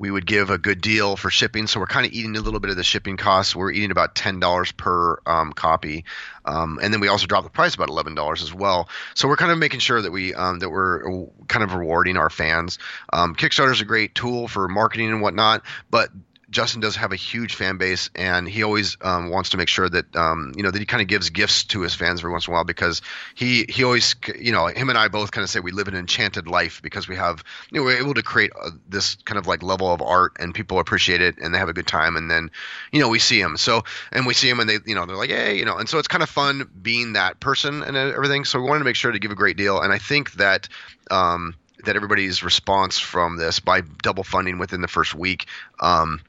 we 0.00 0.10
would 0.10 0.24
give 0.24 0.48
a 0.48 0.56
good 0.56 0.80
deal 0.80 1.14
for 1.14 1.28
shipping. 1.28 1.66
So 1.66 1.78
we're 1.78 1.86
kind 1.86 2.06
of 2.06 2.12
eating 2.12 2.34
a 2.34 2.40
little 2.40 2.58
bit 2.58 2.70
of 2.70 2.76
the 2.76 2.82
shipping 2.82 3.18
costs. 3.18 3.54
We're 3.54 3.70
eating 3.70 3.90
about 3.90 4.14
ten 4.14 4.40
dollars 4.40 4.72
per 4.72 5.20
um, 5.26 5.52
copy, 5.52 6.06
um, 6.46 6.80
and 6.82 6.92
then 6.92 7.00
we 7.00 7.08
also 7.08 7.26
drop 7.26 7.44
the 7.44 7.50
price 7.50 7.74
about 7.74 7.90
eleven 7.90 8.14
dollars 8.14 8.42
as 8.42 8.52
well. 8.52 8.88
So 9.14 9.28
we're 9.28 9.36
kind 9.36 9.52
of 9.52 9.58
making 9.58 9.80
sure 9.80 10.00
that 10.00 10.10
we 10.10 10.32
um, 10.32 10.58
that 10.60 10.70
we're 10.70 11.26
kind 11.48 11.62
of 11.62 11.74
rewarding 11.74 12.16
our 12.16 12.30
fans. 12.30 12.78
Um, 13.12 13.36
Kickstarter 13.36 13.72
is 13.72 13.82
a 13.82 13.84
great 13.84 14.14
tool 14.14 14.48
for 14.48 14.66
marketing 14.68 15.10
and 15.10 15.20
whatnot, 15.20 15.62
but 15.90 16.08
Justin 16.50 16.80
does 16.80 16.96
have 16.96 17.12
a 17.12 17.16
huge 17.16 17.54
fan 17.54 17.76
base, 17.76 18.10
and 18.14 18.48
he 18.48 18.64
always 18.64 18.96
um, 19.02 19.30
wants 19.30 19.50
to 19.50 19.56
make 19.56 19.68
sure 19.68 19.88
that 19.88 20.14
um, 20.16 20.52
you 20.56 20.62
know 20.62 20.70
that 20.70 20.78
he 20.78 20.86
kind 20.86 21.00
of 21.00 21.06
gives 21.06 21.30
gifts 21.30 21.64
to 21.64 21.80
his 21.80 21.94
fans 21.94 22.20
every 22.20 22.32
once 22.32 22.48
in 22.48 22.52
a 22.52 22.54
while 22.54 22.64
because 22.64 23.02
he 23.34 23.64
he 23.68 23.84
always 23.84 24.16
you 24.36 24.50
know 24.50 24.66
him 24.66 24.88
and 24.88 24.98
I 24.98 25.08
both 25.08 25.30
kind 25.30 25.44
of 25.44 25.50
say 25.50 25.60
we 25.60 25.70
live 25.70 25.86
an 25.86 25.94
enchanted 25.94 26.48
life 26.48 26.82
because 26.82 27.06
we 27.06 27.14
have 27.14 27.44
you 27.70 27.78
know 27.78 27.84
we're 27.84 27.98
able 27.98 28.14
to 28.14 28.22
create 28.22 28.50
a, 28.60 28.70
this 28.88 29.14
kind 29.24 29.38
of 29.38 29.46
like 29.46 29.62
level 29.62 29.92
of 29.92 30.02
art 30.02 30.32
and 30.40 30.52
people 30.52 30.80
appreciate 30.80 31.20
it 31.20 31.38
and 31.38 31.54
they 31.54 31.58
have 31.58 31.68
a 31.68 31.72
good 31.72 31.86
time 31.86 32.16
and 32.16 32.30
then 32.30 32.50
you 32.90 33.00
know 33.00 33.08
we 33.08 33.20
see 33.20 33.40
him 33.40 33.56
so 33.56 33.84
and 34.10 34.26
we 34.26 34.34
see 34.34 34.48
him 34.48 34.58
and 34.58 34.68
they 34.68 34.78
you 34.86 34.94
know 34.94 35.06
they're 35.06 35.16
like 35.16 35.30
hey 35.30 35.56
you 35.56 35.64
know 35.64 35.76
and 35.76 35.88
so 35.88 35.98
it's 35.98 36.08
kind 36.08 36.22
of 36.22 36.28
fun 36.28 36.68
being 36.82 37.12
that 37.12 37.38
person 37.40 37.82
and 37.82 37.96
everything. 37.96 38.44
So 38.44 38.60
we 38.60 38.68
wanted 38.68 38.80
to 38.80 38.84
make 38.84 38.96
sure 38.96 39.12
to 39.12 39.18
give 39.18 39.30
a 39.30 39.36
great 39.36 39.56
deal 39.56 39.80
and 39.80 39.92
I 39.92 39.98
think 39.98 40.32
that 40.32 40.68
um, 41.12 41.54
that 41.84 41.96
everybody's 41.96 42.42
response 42.42 42.98
from 42.98 43.36
this 43.36 43.60
by 43.60 43.82
double 44.02 44.24
funding 44.24 44.58
within 44.58 44.80
the 44.80 44.88
first 44.88 45.14
week 45.14 45.46
um, 45.80 46.20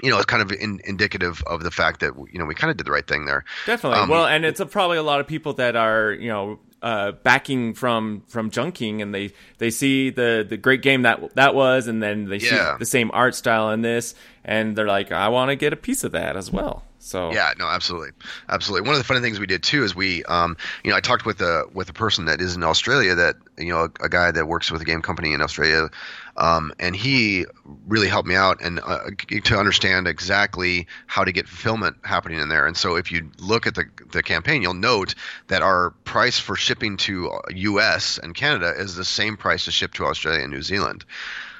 you 0.00 0.10
know, 0.10 0.16
it's 0.16 0.26
kind 0.26 0.42
of 0.42 0.52
in, 0.52 0.80
indicative 0.84 1.42
of 1.46 1.62
the 1.62 1.70
fact 1.70 2.00
that 2.00 2.14
you 2.32 2.38
know 2.38 2.44
we 2.44 2.54
kind 2.54 2.70
of 2.70 2.76
did 2.76 2.86
the 2.86 2.92
right 2.92 3.06
thing 3.06 3.24
there. 3.24 3.44
Definitely. 3.66 4.00
Um, 4.00 4.08
well, 4.08 4.26
and 4.26 4.44
it's 4.44 4.60
a, 4.60 4.66
probably 4.66 4.96
a 4.96 5.02
lot 5.02 5.20
of 5.20 5.26
people 5.26 5.54
that 5.54 5.76
are 5.76 6.12
you 6.12 6.28
know 6.28 6.58
uh, 6.82 7.12
backing 7.12 7.74
from 7.74 8.22
from 8.28 8.50
JunKing, 8.50 9.02
and 9.02 9.14
they 9.14 9.32
they 9.58 9.70
see 9.70 10.10
the 10.10 10.44
the 10.48 10.56
great 10.56 10.82
game 10.82 11.02
that 11.02 11.34
that 11.36 11.54
was, 11.54 11.86
and 11.86 12.02
then 12.02 12.28
they 12.28 12.38
yeah. 12.38 12.72
see 12.74 12.78
the 12.80 12.86
same 12.86 13.10
art 13.12 13.34
style 13.34 13.70
in 13.70 13.82
this, 13.82 14.14
and 14.44 14.76
they're 14.76 14.86
like, 14.86 15.12
I 15.12 15.28
want 15.28 15.50
to 15.50 15.56
get 15.56 15.72
a 15.72 15.76
piece 15.76 16.04
of 16.04 16.12
that 16.12 16.36
as 16.36 16.50
well. 16.50 16.84
So 17.02 17.32
yeah, 17.32 17.52
no, 17.58 17.66
absolutely, 17.66 18.10
absolutely. 18.48 18.86
One 18.86 18.94
of 18.94 19.00
the 19.00 19.04
funny 19.04 19.20
things 19.20 19.40
we 19.40 19.46
did 19.46 19.64
too 19.64 19.82
is 19.82 19.92
we, 19.92 20.22
um, 20.24 20.56
you 20.84 20.90
know, 20.90 20.96
I 20.96 21.00
talked 21.00 21.26
with 21.26 21.40
a 21.40 21.64
with 21.74 21.88
a 21.88 21.92
person 21.92 22.26
that 22.26 22.40
is 22.40 22.54
in 22.54 22.62
Australia 22.62 23.16
that 23.16 23.34
you 23.58 23.70
know 23.70 23.88
a, 24.00 24.04
a 24.04 24.08
guy 24.08 24.30
that 24.30 24.46
works 24.46 24.70
with 24.70 24.80
a 24.80 24.84
game 24.84 25.02
company 25.02 25.32
in 25.32 25.42
Australia, 25.42 25.90
um, 26.36 26.72
and 26.78 26.94
he 26.94 27.44
really 27.88 28.06
helped 28.06 28.28
me 28.28 28.36
out 28.36 28.62
and 28.62 28.78
uh, 28.78 29.10
to 29.42 29.58
understand 29.58 30.06
exactly 30.06 30.86
how 31.08 31.24
to 31.24 31.32
get 31.32 31.48
fulfillment 31.48 31.96
happening 32.04 32.38
in 32.38 32.48
there. 32.48 32.66
And 32.68 32.76
so 32.76 32.94
if 32.94 33.10
you 33.10 33.28
look 33.40 33.66
at 33.66 33.74
the 33.74 33.84
the 34.12 34.22
campaign, 34.22 34.62
you'll 34.62 34.72
note 34.72 35.16
that 35.48 35.60
our 35.60 35.90
price 36.04 36.38
for 36.38 36.54
shipping 36.54 36.96
to 36.98 37.32
U.S. 37.50 38.18
and 38.18 38.32
Canada 38.32 38.72
is 38.78 38.94
the 38.94 39.04
same 39.04 39.36
price 39.36 39.64
to 39.64 39.72
ship 39.72 39.92
to 39.94 40.04
Australia 40.04 40.42
and 40.42 40.52
New 40.52 40.62
Zealand, 40.62 41.04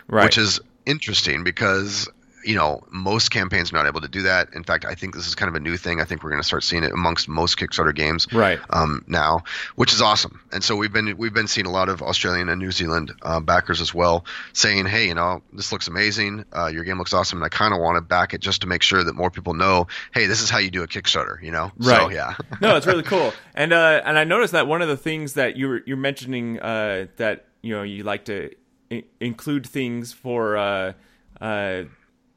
right. 0.06 0.22
which 0.22 0.38
is 0.38 0.60
interesting 0.86 1.42
because 1.42 2.08
you 2.44 2.54
know, 2.54 2.82
most 2.90 3.30
campaigns 3.30 3.72
are 3.72 3.76
not 3.76 3.86
able 3.86 4.00
to 4.00 4.08
do 4.08 4.22
that. 4.22 4.54
In 4.54 4.64
fact, 4.64 4.84
I 4.84 4.94
think 4.94 5.14
this 5.14 5.26
is 5.26 5.34
kind 5.34 5.48
of 5.48 5.54
a 5.54 5.60
new 5.60 5.76
thing. 5.76 6.00
I 6.00 6.04
think 6.04 6.22
we're 6.22 6.30
going 6.30 6.42
to 6.42 6.46
start 6.46 6.64
seeing 6.64 6.84
it 6.84 6.92
amongst 6.92 7.28
most 7.28 7.58
Kickstarter 7.58 7.94
games 7.94 8.26
right 8.32 8.58
um, 8.70 9.04
now, 9.06 9.44
which 9.76 9.92
is 9.92 10.02
awesome. 10.02 10.40
And 10.52 10.62
so 10.62 10.76
we've 10.76 10.92
been 10.92 11.16
we've 11.16 11.32
been 11.32 11.48
seeing 11.48 11.66
a 11.66 11.70
lot 11.70 11.88
of 11.88 12.02
Australian 12.02 12.48
and 12.48 12.60
New 12.60 12.72
Zealand 12.72 13.12
uh, 13.22 13.40
backers 13.40 13.80
as 13.80 13.94
well 13.94 14.24
saying, 14.52 14.86
"Hey, 14.86 15.06
you 15.06 15.14
know, 15.14 15.42
this 15.52 15.72
looks 15.72 15.88
amazing. 15.88 16.44
Uh, 16.56 16.66
your 16.66 16.84
game 16.84 16.98
looks 16.98 17.12
awesome, 17.12 17.38
and 17.38 17.44
I 17.44 17.48
kind 17.48 17.72
of 17.72 17.80
want 17.80 17.96
to 17.96 18.00
back 18.00 18.34
it 18.34 18.40
just 18.40 18.62
to 18.62 18.66
make 18.66 18.82
sure 18.82 19.02
that 19.02 19.14
more 19.14 19.30
people 19.30 19.54
know, 19.54 19.86
hey, 20.12 20.26
this 20.26 20.40
is 20.40 20.50
how 20.50 20.58
you 20.58 20.70
do 20.70 20.82
a 20.82 20.88
Kickstarter." 20.88 21.42
You 21.42 21.52
know, 21.52 21.72
right? 21.78 22.00
So, 22.00 22.10
yeah. 22.10 22.34
no, 22.60 22.76
it's 22.76 22.86
really 22.86 23.04
cool. 23.04 23.32
And 23.54 23.72
uh, 23.72 24.02
and 24.04 24.18
I 24.18 24.24
noticed 24.24 24.52
that 24.52 24.66
one 24.66 24.82
of 24.82 24.88
the 24.88 24.96
things 24.96 25.34
that 25.34 25.56
you're 25.56 25.82
you're 25.86 25.96
mentioning 25.96 26.60
uh, 26.60 27.06
that 27.16 27.46
you 27.62 27.74
know 27.74 27.82
you 27.82 28.04
like 28.04 28.24
to 28.26 28.50
I- 28.90 29.04
include 29.20 29.66
things 29.66 30.12
for. 30.12 30.56
Uh, 30.56 30.92
uh, 31.40 31.84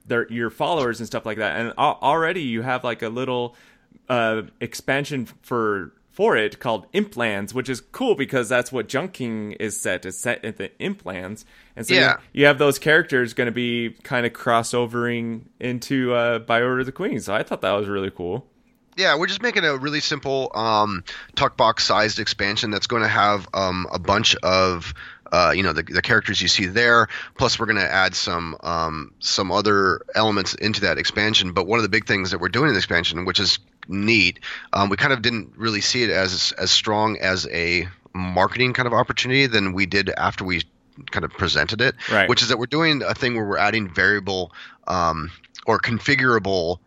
their 0.06 0.32
your 0.32 0.50
followers 0.50 1.00
and 1.00 1.08
stuff 1.08 1.26
like 1.26 1.38
that. 1.38 1.60
And 1.60 1.74
already 1.78 2.42
you 2.42 2.62
have 2.62 2.84
like 2.84 3.02
a 3.02 3.10
little 3.10 3.56
uh, 4.10 4.44
expansion 4.60 5.28
for 5.42 5.94
for 6.16 6.38
it 6.38 6.60
called 6.60 6.88
Implands, 6.94 7.54
which 7.54 7.68
is 7.68 7.82
cool 7.82 8.16
because 8.16 8.48
that's 8.48 8.72
what 8.72 8.88
JunKing 8.88 9.58
is 9.60 9.80
set. 9.80 10.06
is 10.06 10.18
set 10.18 10.46
at 10.46 10.58
the 10.58 10.72
Implands, 10.82 11.46
and 11.76 11.86
so 11.86 11.94
yeah. 11.94 12.18
you, 12.32 12.42
you 12.42 12.46
have 12.46 12.58
those 12.58 12.80
characters 12.80 13.34
going 13.34 13.48
to 13.48 13.52
be 13.52 13.96
kind 14.04 14.26
of 14.26 14.32
crossovering 14.32 15.42
into 15.60 16.14
uh, 16.14 16.40
by 16.40 16.62
Order 16.62 16.80
of 16.80 16.86
the 16.86 16.92
Queen. 16.94 17.20
So 17.20 17.36
I 17.36 17.44
thought 17.44 17.62
that 17.62 17.74
was 17.74 17.88
really 17.88 18.12
cool. 18.12 18.48
Yeah, 18.98 19.18
we're 19.18 19.28
just 19.28 19.42
making 19.42 19.66
a 19.66 19.76
really 19.76 20.00
simple 20.00 20.52
um, 20.56 21.04
tuck 21.36 21.58
box 21.58 21.84
sized 21.84 22.20
expansion 22.20 22.72
that's 22.72 22.88
going 22.88 23.02
to 23.02 23.10
have 23.10 23.48
um, 23.54 23.88
a 23.92 24.00
bunch 24.00 24.36
of 24.38 24.94
uh, 25.32 25.54
you 25.56 25.64
know 25.64 25.74
the, 25.74 25.84
the 25.84 26.02
characters 26.02 26.42
you 26.42 26.48
see 26.48 26.66
there. 26.66 27.08
Plus, 27.38 27.60
we're 27.60 27.66
going 27.66 27.78
to 27.78 27.92
add 27.92 28.16
some 28.16 28.58
um, 28.62 29.14
some 29.20 29.52
other 29.52 30.02
elements 30.16 30.54
into 30.56 30.82
that 30.82 30.98
expansion. 30.98 31.54
But 31.54 31.68
one 31.68 31.80
of 31.80 31.84
the 31.84 31.90
big 31.90 32.06
things 32.06 32.32
that 32.32 32.40
we're 32.40 32.50
doing 32.50 32.68
in 32.68 32.74
the 32.74 32.80
expansion, 32.80 33.26
which 33.26 33.40
is 33.40 33.60
neat, 33.88 34.40
um, 34.74 34.90
we 34.90 34.98
kind 34.98 35.14
of 35.14 35.22
didn't 35.22 35.54
really 35.56 35.82
see 35.82 36.04
it 36.04 36.10
as 36.10 36.54
as 36.58 36.72
strong 36.72 37.18
as 37.18 37.48
a 37.48 37.88
marketing 38.14 38.74
kind 38.74 38.88
of 38.88 38.94
opportunity 38.94 39.48
than 39.48 39.74
we 39.74 39.86
did 39.86 40.10
after 40.10 40.44
we 40.44 40.62
kind 41.12 41.26
of 41.26 41.32
presented 41.32 41.82
it. 41.82 41.96
Right. 42.12 42.30
Which 42.30 42.42
is 42.42 42.50
that 42.50 42.58
we're 42.58 42.68
doing 42.68 43.02
a 43.04 43.14
thing 43.14 43.36
where 43.36 43.46
we're 43.46 43.58
adding 43.58 43.94
variable 43.94 44.52
um, 44.88 45.32
or 45.66 45.80
configurable. 45.80 46.80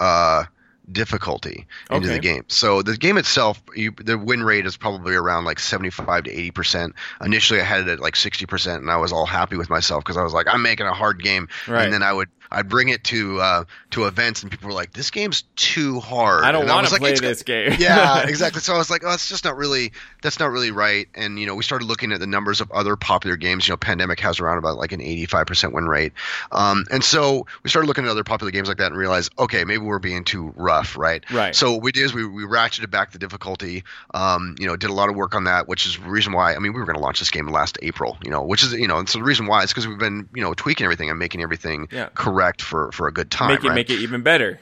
Uh, 0.00 0.44
difficulty 0.90 1.66
into 1.90 2.08
okay. 2.08 2.16
the 2.16 2.20
game. 2.20 2.44
So 2.48 2.82
the 2.82 2.96
game 2.96 3.16
itself, 3.18 3.62
you, 3.74 3.92
the 3.92 4.18
win 4.18 4.42
rate 4.42 4.66
is 4.66 4.76
probably 4.76 5.14
around 5.14 5.44
like 5.44 5.58
75 5.58 6.24
to 6.24 6.30
80 6.30 6.50
percent. 6.50 6.94
Initially, 7.22 7.60
I 7.60 7.64
had 7.64 7.80
it 7.80 7.88
at 7.88 8.00
like 8.00 8.16
60 8.16 8.46
percent, 8.46 8.82
and 8.82 8.90
I 8.90 8.96
was 8.96 9.12
all 9.12 9.26
happy 9.26 9.56
with 9.56 9.70
myself 9.70 10.04
because 10.04 10.16
I 10.16 10.22
was 10.22 10.32
like, 10.32 10.46
I'm 10.48 10.62
making 10.62 10.86
a 10.86 10.94
hard 10.94 11.22
game. 11.22 11.48
Right. 11.66 11.84
And 11.84 11.92
then 11.92 12.02
I 12.02 12.12
would 12.12 12.28
I'd 12.54 12.68
bring 12.68 12.88
it 12.88 13.04
to 13.04 13.40
uh, 13.40 13.64
to 13.90 14.04
events, 14.06 14.42
and 14.42 14.50
people 14.50 14.68
were 14.68 14.74
like, 14.74 14.92
"This 14.92 15.10
game's 15.10 15.42
too 15.56 16.00
hard." 16.00 16.44
I 16.44 16.52
don't 16.52 16.66
want 16.66 16.86
to 16.86 16.92
like, 16.92 17.00
play 17.00 17.14
this 17.14 17.42
game. 17.42 17.74
yeah, 17.78 18.22
exactly. 18.28 18.60
So 18.60 18.74
I 18.74 18.78
was 18.78 18.90
like, 18.90 19.02
"Oh, 19.04 19.12
it's 19.12 19.28
just 19.28 19.44
not 19.44 19.56
really 19.56 19.92
that's 20.22 20.38
not 20.38 20.50
really 20.50 20.70
right." 20.70 21.08
And 21.14 21.38
you 21.38 21.46
know, 21.46 21.54
we 21.54 21.62
started 21.62 21.86
looking 21.86 22.12
at 22.12 22.20
the 22.20 22.26
numbers 22.26 22.60
of 22.60 22.70
other 22.70 22.96
popular 22.96 23.36
games. 23.36 23.66
You 23.66 23.72
know, 23.72 23.76
Pandemic 23.76 24.20
has 24.20 24.40
around 24.40 24.58
about 24.58 24.78
like 24.78 24.92
an 24.92 25.00
85% 25.00 25.72
win 25.72 25.86
rate, 25.86 26.12
um, 26.52 26.86
and 26.90 27.02
so 27.02 27.46
we 27.62 27.70
started 27.70 27.88
looking 27.88 28.04
at 28.04 28.10
other 28.10 28.24
popular 28.24 28.50
games 28.50 28.68
like 28.68 28.78
that 28.78 28.88
and 28.88 28.96
realized, 28.96 29.32
okay, 29.38 29.64
maybe 29.64 29.84
we're 29.84 29.98
being 29.98 30.24
too 30.24 30.52
rough, 30.56 30.96
right? 30.96 31.24
Right. 31.30 31.54
So 31.54 31.72
what 31.72 31.82
we 31.82 31.92
did 31.92 32.04
is 32.04 32.14
we, 32.14 32.26
we 32.26 32.44
ratcheted 32.44 32.90
back 32.90 33.12
the 33.12 33.18
difficulty. 33.18 33.84
Um, 34.12 34.54
you 34.58 34.66
know, 34.66 34.76
did 34.76 34.90
a 34.90 34.94
lot 34.94 35.08
of 35.08 35.16
work 35.16 35.34
on 35.34 35.44
that, 35.44 35.68
which 35.68 35.86
is 35.86 35.96
the 35.96 36.08
reason 36.08 36.32
why. 36.32 36.54
I 36.54 36.58
mean, 36.58 36.72
we 36.72 36.80
were 36.80 36.86
going 36.86 36.96
to 36.96 37.02
launch 37.02 37.18
this 37.18 37.30
game 37.30 37.48
last 37.48 37.78
April. 37.82 38.16
You 38.24 38.30
know, 38.30 38.42
which 38.42 38.62
is 38.62 38.72
you 38.72 38.88
know, 38.88 38.98
and 38.98 39.08
so 39.08 39.18
the 39.18 39.24
reason 39.24 39.46
why 39.46 39.62
is 39.62 39.70
because 39.70 39.88
we've 39.88 39.98
been 39.98 40.28
you 40.34 40.42
know 40.42 40.54
tweaking 40.54 40.84
everything 40.84 41.10
and 41.10 41.18
making 41.18 41.42
everything 41.42 41.88
yeah. 41.90 42.08
correct 42.14 42.43
for 42.60 42.92
for 42.92 43.08
a 43.08 43.12
good 43.12 43.30
time. 43.30 43.48
Make 43.48 43.64
it 43.64 43.68
right? 43.68 43.74
make 43.74 43.90
it 43.90 44.00
even 44.00 44.22
better. 44.22 44.60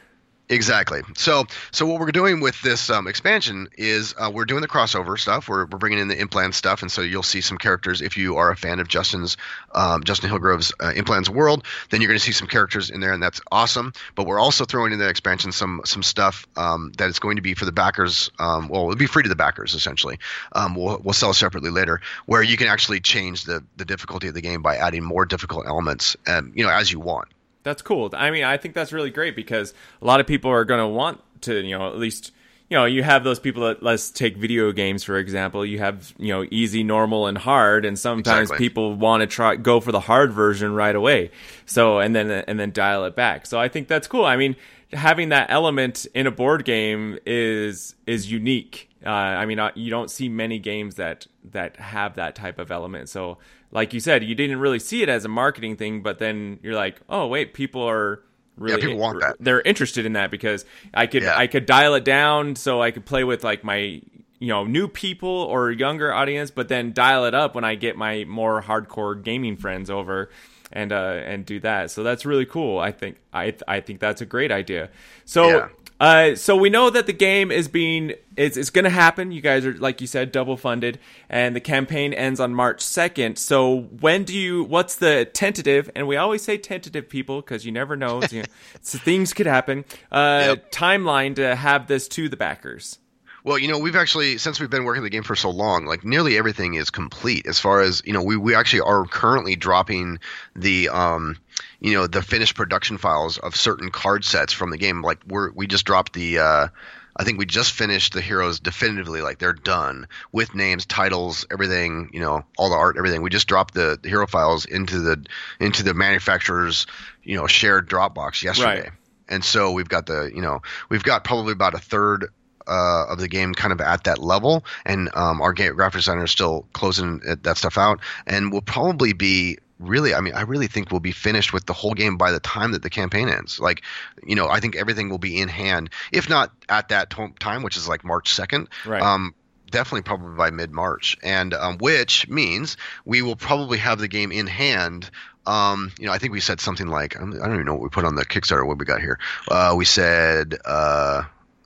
Exactly. 0.53 1.01
So, 1.15 1.47
so 1.71 1.87
what 1.87 1.99
we're 1.99 2.13
doing 2.13 2.41
with 2.41 2.61
this 2.61 2.91
um, 2.91 3.07
expansion 3.07 3.69
is 3.79 4.15
uh, 4.19 4.31
we're 4.31 4.45
doing 4.45 4.61
the 4.61 4.69
crossover 4.69 5.19
stuff. 5.19 5.49
We're, 5.49 5.65
we're 5.65 5.79
bringing 5.79 5.99
in 5.99 6.09
the 6.09 6.21
Implands 6.21 6.59
stuff, 6.59 6.83
and 6.83 6.93
so 6.93 7.01
you'll 7.01 7.23
see 7.23 7.41
some 7.41 7.57
characters. 7.57 8.03
If 8.03 8.19
you 8.19 8.37
are 8.37 8.51
a 8.51 8.57
fan 8.57 8.79
of 8.79 8.87
Justin's 8.87 9.39
um, 9.75 10.05
Justin 10.05 10.29
Hillgrove's 10.29 10.71
uh, 10.79 10.93
Implands 10.95 11.31
world, 11.31 11.65
then 11.89 12.03
you're 12.03 12.09
going 12.09 12.19
to 12.19 12.25
see 12.25 12.33
some 12.33 12.49
characters 12.49 12.91
in 12.91 13.01
there, 13.01 13.15
and 13.15 13.23
that's 13.23 13.41
awesome. 13.51 13.95
But 14.15 14.27
we're 14.27 14.39
also 14.39 14.67
throwing 14.67 14.93
in 14.93 14.99
the 14.99 15.09
expansion 15.09 15.53
some 15.53 15.81
some 15.87 16.03
stuff 16.03 16.47
um, 16.57 16.93
that 16.99 17.09
is 17.09 17.19
going 17.19 17.37
to 17.37 17.43
be 17.43 17.55
for 17.55 17.65
the 17.65 17.73
backers. 17.73 18.31
Um, 18.39 18.69
well, 18.69 18.83
it'll 18.83 18.97
be 18.97 19.07
free 19.07 19.23
to 19.23 19.31
the 19.31 19.37
backers 19.37 19.75
essentially. 19.75 20.19
Um, 20.53 20.75
we'll 20.75 21.01
we'll 21.03 21.15
sell 21.15 21.33
separately 21.33 21.71
later, 21.71 22.03
where 22.27 22.43
you 22.43 22.59
can 22.59 22.67
actually 22.67 23.01
change 23.01 23.45
the 23.45 23.65
the 23.79 23.87
difficulty 23.87 24.29
of 24.29 24.35
the 24.35 24.43
game 24.43 24.61
by 24.61 24.77
adding 24.77 25.03
more 25.03 25.25
difficult 25.25 25.67
elements, 25.67 26.15
um, 26.27 26.53
you 26.55 26.63
know, 26.63 26.71
as 26.71 26.93
you 26.93 27.01
want. 27.01 27.29
That's 27.63 27.83
cool. 27.83 28.11
I 28.13 28.31
mean, 28.31 28.45
I 28.45 28.57
think 28.57 28.75
that's 28.75 28.93
really 28.93 29.11
great 29.11 29.37
because 29.37 29.73
a 30.01 30.05
lot 30.05 30.21
of 30.21 30.27
people 30.27 30.51
are 30.51 30.65
going 30.65 30.81
to 30.81 30.89
want 30.89 31.21
to, 31.43 31.61
you 31.61 31.79
know, 31.79 31.89
at 31.89 31.97
least, 31.99 32.33
you 32.69 32.77
know, 32.77 32.87
you 32.87 33.03
have 33.03 33.23
those 33.23 33.39
people 33.39 33.65
that 33.65 33.83
let's 33.83 34.11
take 34.11 34.37
video 34.37 34.73
games 34.73 35.05
for 35.05 35.19
example. 35.19 35.65
You 35.65 35.79
have, 35.79 36.13
you 36.19 36.29
know, 36.33 36.47
easy, 36.51 36.83
normal, 36.83 37.27
and 37.27 37.37
hard, 37.39 37.85
and 37.85 37.99
sometimes 37.99 38.51
Exactly. 38.51 38.69
people 38.69 38.95
want 38.95 39.21
to 39.21 39.27
try 39.27 39.57
go 39.57 39.79
for 39.81 39.93
the 39.93 40.01
hard 40.01 40.33
version 40.33 40.75
right 40.75 40.95
away. 40.97 41.31
So 41.67 41.99
and 41.99 42.17
then 42.17 42.31
and 42.31 42.59
then 42.59 42.73
dial 42.73 43.05
it 43.05 43.15
back. 43.15 43.47
So 43.47 43.61
I 43.61 43.69
think 43.69 43.89
that's 43.89 44.09
cool. 44.09 44.25
I 44.25 44.37
mean, 44.37 44.57
having 44.93 45.31
that 45.31 45.51
element 45.51 46.07
in 46.15 46.27
a 46.27 46.31
board 46.31 46.65
game 46.65 47.19
is 47.27 47.95
is 48.07 48.31
unique. 48.31 48.89
Uh, 49.05 49.09
I 49.11 49.47
mean, 49.47 49.59
uh, 49.59 49.73
you 49.75 49.91
don't 49.91 50.11
see 50.11 50.29
many 50.29 50.59
games 50.59 50.95
that 50.97 51.27
that 51.51 51.77
have 51.77 52.15
that 52.15 52.35
type 52.35 52.59
of 52.59 52.71
element. 52.71 53.09
So, 53.09 53.39
like 53.73 53.93
you 53.93 54.01
said, 54.01 54.23
you 54.23 54.35
didn't 54.35 54.61
really 54.61 54.79
see 54.79 55.03
it 55.03 55.09
as 55.09 55.25
a 55.25 55.29
marketing 55.29 55.77
thing, 55.77 56.03
but 56.03 56.19
then 56.19 56.61
you're 56.63 56.75
like, 56.75 57.01
oh 57.09 57.27
wait, 57.27 57.55
people 57.55 57.83
are 57.83 58.23
really 58.57 58.83
people 58.83 58.99
want 58.99 59.21
that. 59.21 59.37
They're 59.41 59.63
interested 59.63 60.07
in 60.07 60.13
that 60.13 60.31
because 60.31 60.65
I 60.95 61.07
could 61.07 61.23
Yeah. 61.23 61.37
I 61.37 61.47
could 61.47 61.67
dial 61.67 61.95
it 61.95 62.05
down 62.05 62.55
so 62.55 62.81
I 62.83 62.91
could 62.91 63.07
play 63.07 63.25
with 63.25 63.43
like 63.43 63.65
my 63.65 64.01
you 64.39 64.49
know 64.49 64.65
new 64.65 64.89
people 64.89 65.29
or 65.29 65.71
younger 65.71 66.13
audience, 66.13 66.51
but 66.51 66.69
then 66.69 66.93
dial 66.93 67.25
it 67.25 67.35
up 67.35 67.55
when 67.55 67.65
I 67.65 67.75
get 67.75 67.97
my 67.97 68.25
more 68.25 68.63
hardcore 68.63 69.21
gaming 69.23 69.57
friends 69.57 69.89
over 69.91 70.31
and 70.71 70.93
uh 70.93 71.21
and 71.25 71.47
do 71.47 71.61
that. 71.61 71.91
So 71.91 72.03
that's 72.03 72.27
really 72.27 72.47
cool. 72.47 72.79
I 72.79 72.93
think 72.93 73.17
I 73.33 73.55
I 73.67 73.81
think 73.81 74.01
that's 74.01 74.21
a 74.21 74.27
great 74.27 74.53
idea. 74.53 74.91
So 75.25 75.49
Yeah. 75.49 75.69
Uh, 76.03 76.35
so 76.35 76.57
we 76.57 76.69
know 76.69 76.91
that 76.91 77.07
the 77.07 77.13
game 77.13 77.53
is 77.53 77.69
being 77.69 78.15
it's, 78.37 78.57
it's 78.57 78.71
going 78.71 78.85
to 78.85 78.91
happen. 78.91 79.31
You 79.31 79.41
guys 79.41 79.65
are 79.65 79.75
like 79.75 80.01
you 80.01 80.09
said 80.09 80.33
double 80.33 80.57
funded, 80.57 80.99
and 81.29 81.55
the 81.55 81.61
campaign 81.61 82.13
ends 82.13 82.41
on 82.41 82.55
March 82.55 82.81
second. 82.81 83.39
So 83.39 83.83
when 84.01 84.25
do 84.25 84.37
you? 84.37 84.65
What's 84.65 84.97
the 84.97 85.27
tentative? 85.27 85.91
And 85.95 86.09
we 86.09 86.17
always 86.17 86.43
say 86.43 86.59
tentative, 86.59 87.09
people, 87.09 87.41
because 87.41 87.65
you 87.65 87.71
never 87.71 87.95
know. 87.97 88.21
you 88.33 88.41
know, 88.41 88.49
so 88.81 88.99
things 89.05 89.33
could 89.33 89.47
happen. 89.47 89.85
Uh, 90.11 90.43
Yep. 90.47 90.73
Timeline 90.73 91.37
to 91.37 91.55
have 91.55 91.87
this 91.87 92.09
to 92.09 92.29
the 92.29 92.37
backers. 92.37 92.99
Well, 93.45 93.59
you 93.59 93.69
know, 93.69 93.79
we've 93.79 93.97
actually 93.97 94.39
since 94.39 94.61
we've 94.61 94.71
been 94.71 94.85
working 94.85 95.03
the 95.03 95.11
game 95.11 95.25
for 95.25 95.35
so 95.35 95.51
long, 95.51 95.85
like 95.85 96.05
nearly 96.05 96.39
everything 96.39 96.75
is 96.75 96.91
complete 96.91 97.47
as 97.47 97.59
far 97.59 97.81
as 97.81 98.03
you 98.05 98.13
know. 98.13 98.23
We 98.23 98.37
we 98.37 98.55
actually 98.55 98.83
are 98.83 99.05
currently 99.05 99.57
dropping 99.57 100.21
the 100.55 100.89
um, 100.91 101.37
you 101.81 101.95
know, 101.95 102.07
the 102.07 102.23
finished 102.23 102.55
production 102.55 102.99
files 102.99 103.39
of 103.39 103.57
certain 103.57 103.91
card 103.91 104.25
sets 104.25 104.53
from 104.53 104.71
the 104.71 104.79
game. 104.79 105.03
Like 105.03 105.19
we're 105.27 105.51
we 105.53 105.67
just 105.67 105.85
dropped 105.85 106.13
the. 106.13 106.39
Uh, 106.39 106.69
I 107.15 107.25
think 107.25 107.39
we 107.39 107.45
just 107.45 107.73
finished 107.73 108.15
the 108.15 108.23
heroes 108.23 108.59
definitively, 108.59 109.21
like 109.21 109.39
they're 109.39 109.53
done 109.53 110.07
with 110.31 110.55
names, 110.55 110.87
titles, 110.87 111.45
everything. 111.51 112.11
You 112.13 112.21
know, 112.21 112.45
all 112.57 112.71
the 112.71 112.77
art, 112.77 112.97
everything. 112.97 113.23
We 113.23 113.31
just 113.31 113.49
dropped 113.49 113.75
the, 113.75 113.99
the 114.01 114.09
hero 114.09 114.27
files 114.29 114.65
into 114.65 115.01
the 115.01 115.27
into 115.59 115.83
the 115.83 115.95
manufacturer's 115.95 116.87
you 117.25 117.37
know 117.37 117.49
shared 117.49 117.91
Dropbox 117.91 118.45
yesterday. 118.45 118.83
Right. 118.83 118.91
And 119.29 119.45
so 119.45 119.73
we've 119.73 119.89
got 119.89 120.05
the, 120.05 120.31
you 120.35 120.43
know, 120.43 120.61
we've 120.91 121.03
got 121.03 121.25
probably 121.25 121.53
about 121.53 121.75
a 121.75 121.79
third 121.79 122.29
uh, 122.67 123.07
of 123.09 123.19
the 123.19 123.29
game 123.29 123.55
kind 123.55 123.73
of 123.73 123.81
at 123.81 124.05
that 124.05 124.19
level, 124.19 124.65
and 124.85 125.11
um, 125.15 125.41
our 125.41 125.53
game 125.53 125.75
graphic 125.75 126.01
designer 126.01 126.25
is 126.25 126.31
still 126.31 126.67
closing 126.73 127.21
that 127.43 127.57
stuff 127.57 127.79
out, 127.79 128.01
and 128.27 128.53
we'll 128.53 128.63
probably 128.63 129.13
be 129.13 129.59
really, 129.79 130.15
I 130.15 130.21
mean, 130.21 130.35
I 130.35 130.43
really 130.43 130.69
think 130.69 130.91
we'll 130.91 131.01
be 131.01 131.13
finished 131.13 131.53
with 131.53 131.67
the 131.67 131.73
whole 131.73 131.95
game 131.95 132.17
by 132.17 132.31
the 132.31 132.41
time 132.41 132.73
that 132.73 132.83
the 132.83 132.91
campaign 132.91 133.29
ends. 133.29 133.61
Like, 133.61 133.83
you 134.25 134.37
know, 134.37 134.49
I 134.49 134.61
think 134.61 134.77
everything 134.77 135.09
will 135.11 135.19
be 135.19 135.41
in 135.41 135.49
hand, 135.49 135.91
if 136.13 136.29
not 136.29 136.53
at 136.69 136.89
that 136.89 137.11
to- 137.11 137.35
time, 137.39 137.63
which 137.63 137.77
is 137.77 137.89
like 137.89 138.05
March 138.05 138.33
second. 138.33 138.69
Right. 138.87 139.03
Um, 139.03 139.35
definitely 139.71 140.03
probably 140.03 140.37
by 140.37 140.51
mid 140.51 140.71
March, 140.71 141.17
and 141.23 141.53
um, 141.55 141.79
which 141.79 142.29
means 142.29 142.77
we 143.05 143.23
will 143.23 143.37
probably 143.37 143.79
have 143.79 143.99
the 143.99 144.09
game 144.09 144.31
in 144.31 144.47
hand. 144.47 145.11
Um, 145.45 145.91
you 145.99 146.07
know, 146.07 146.13
I 146.13 146.19
think 146.19 146.33
we 146.33 146.41
said 146.41 146.61
something 146.61 146.87
like 146.87 147.17
I 147.17 147.21
don't 147.21 147.35
I 147.41 147.47
don't 147.47 147.55
even 147.55 147.67
know 147.67 147.73
what 147.73 147.83
we 147.83 147.89
put 147.89 148.05
on 148.05 148.15
the 148.15 148.25
Kickstarter. 148.25 148.65
What 148.65 148.79
we 148.79 148.85
got 148.85 149.01
here? 149.01 149.19
Uh, 149.51 149.75
we 149.77 149.85
said 149.85 150.57
uh, 150.65 151.23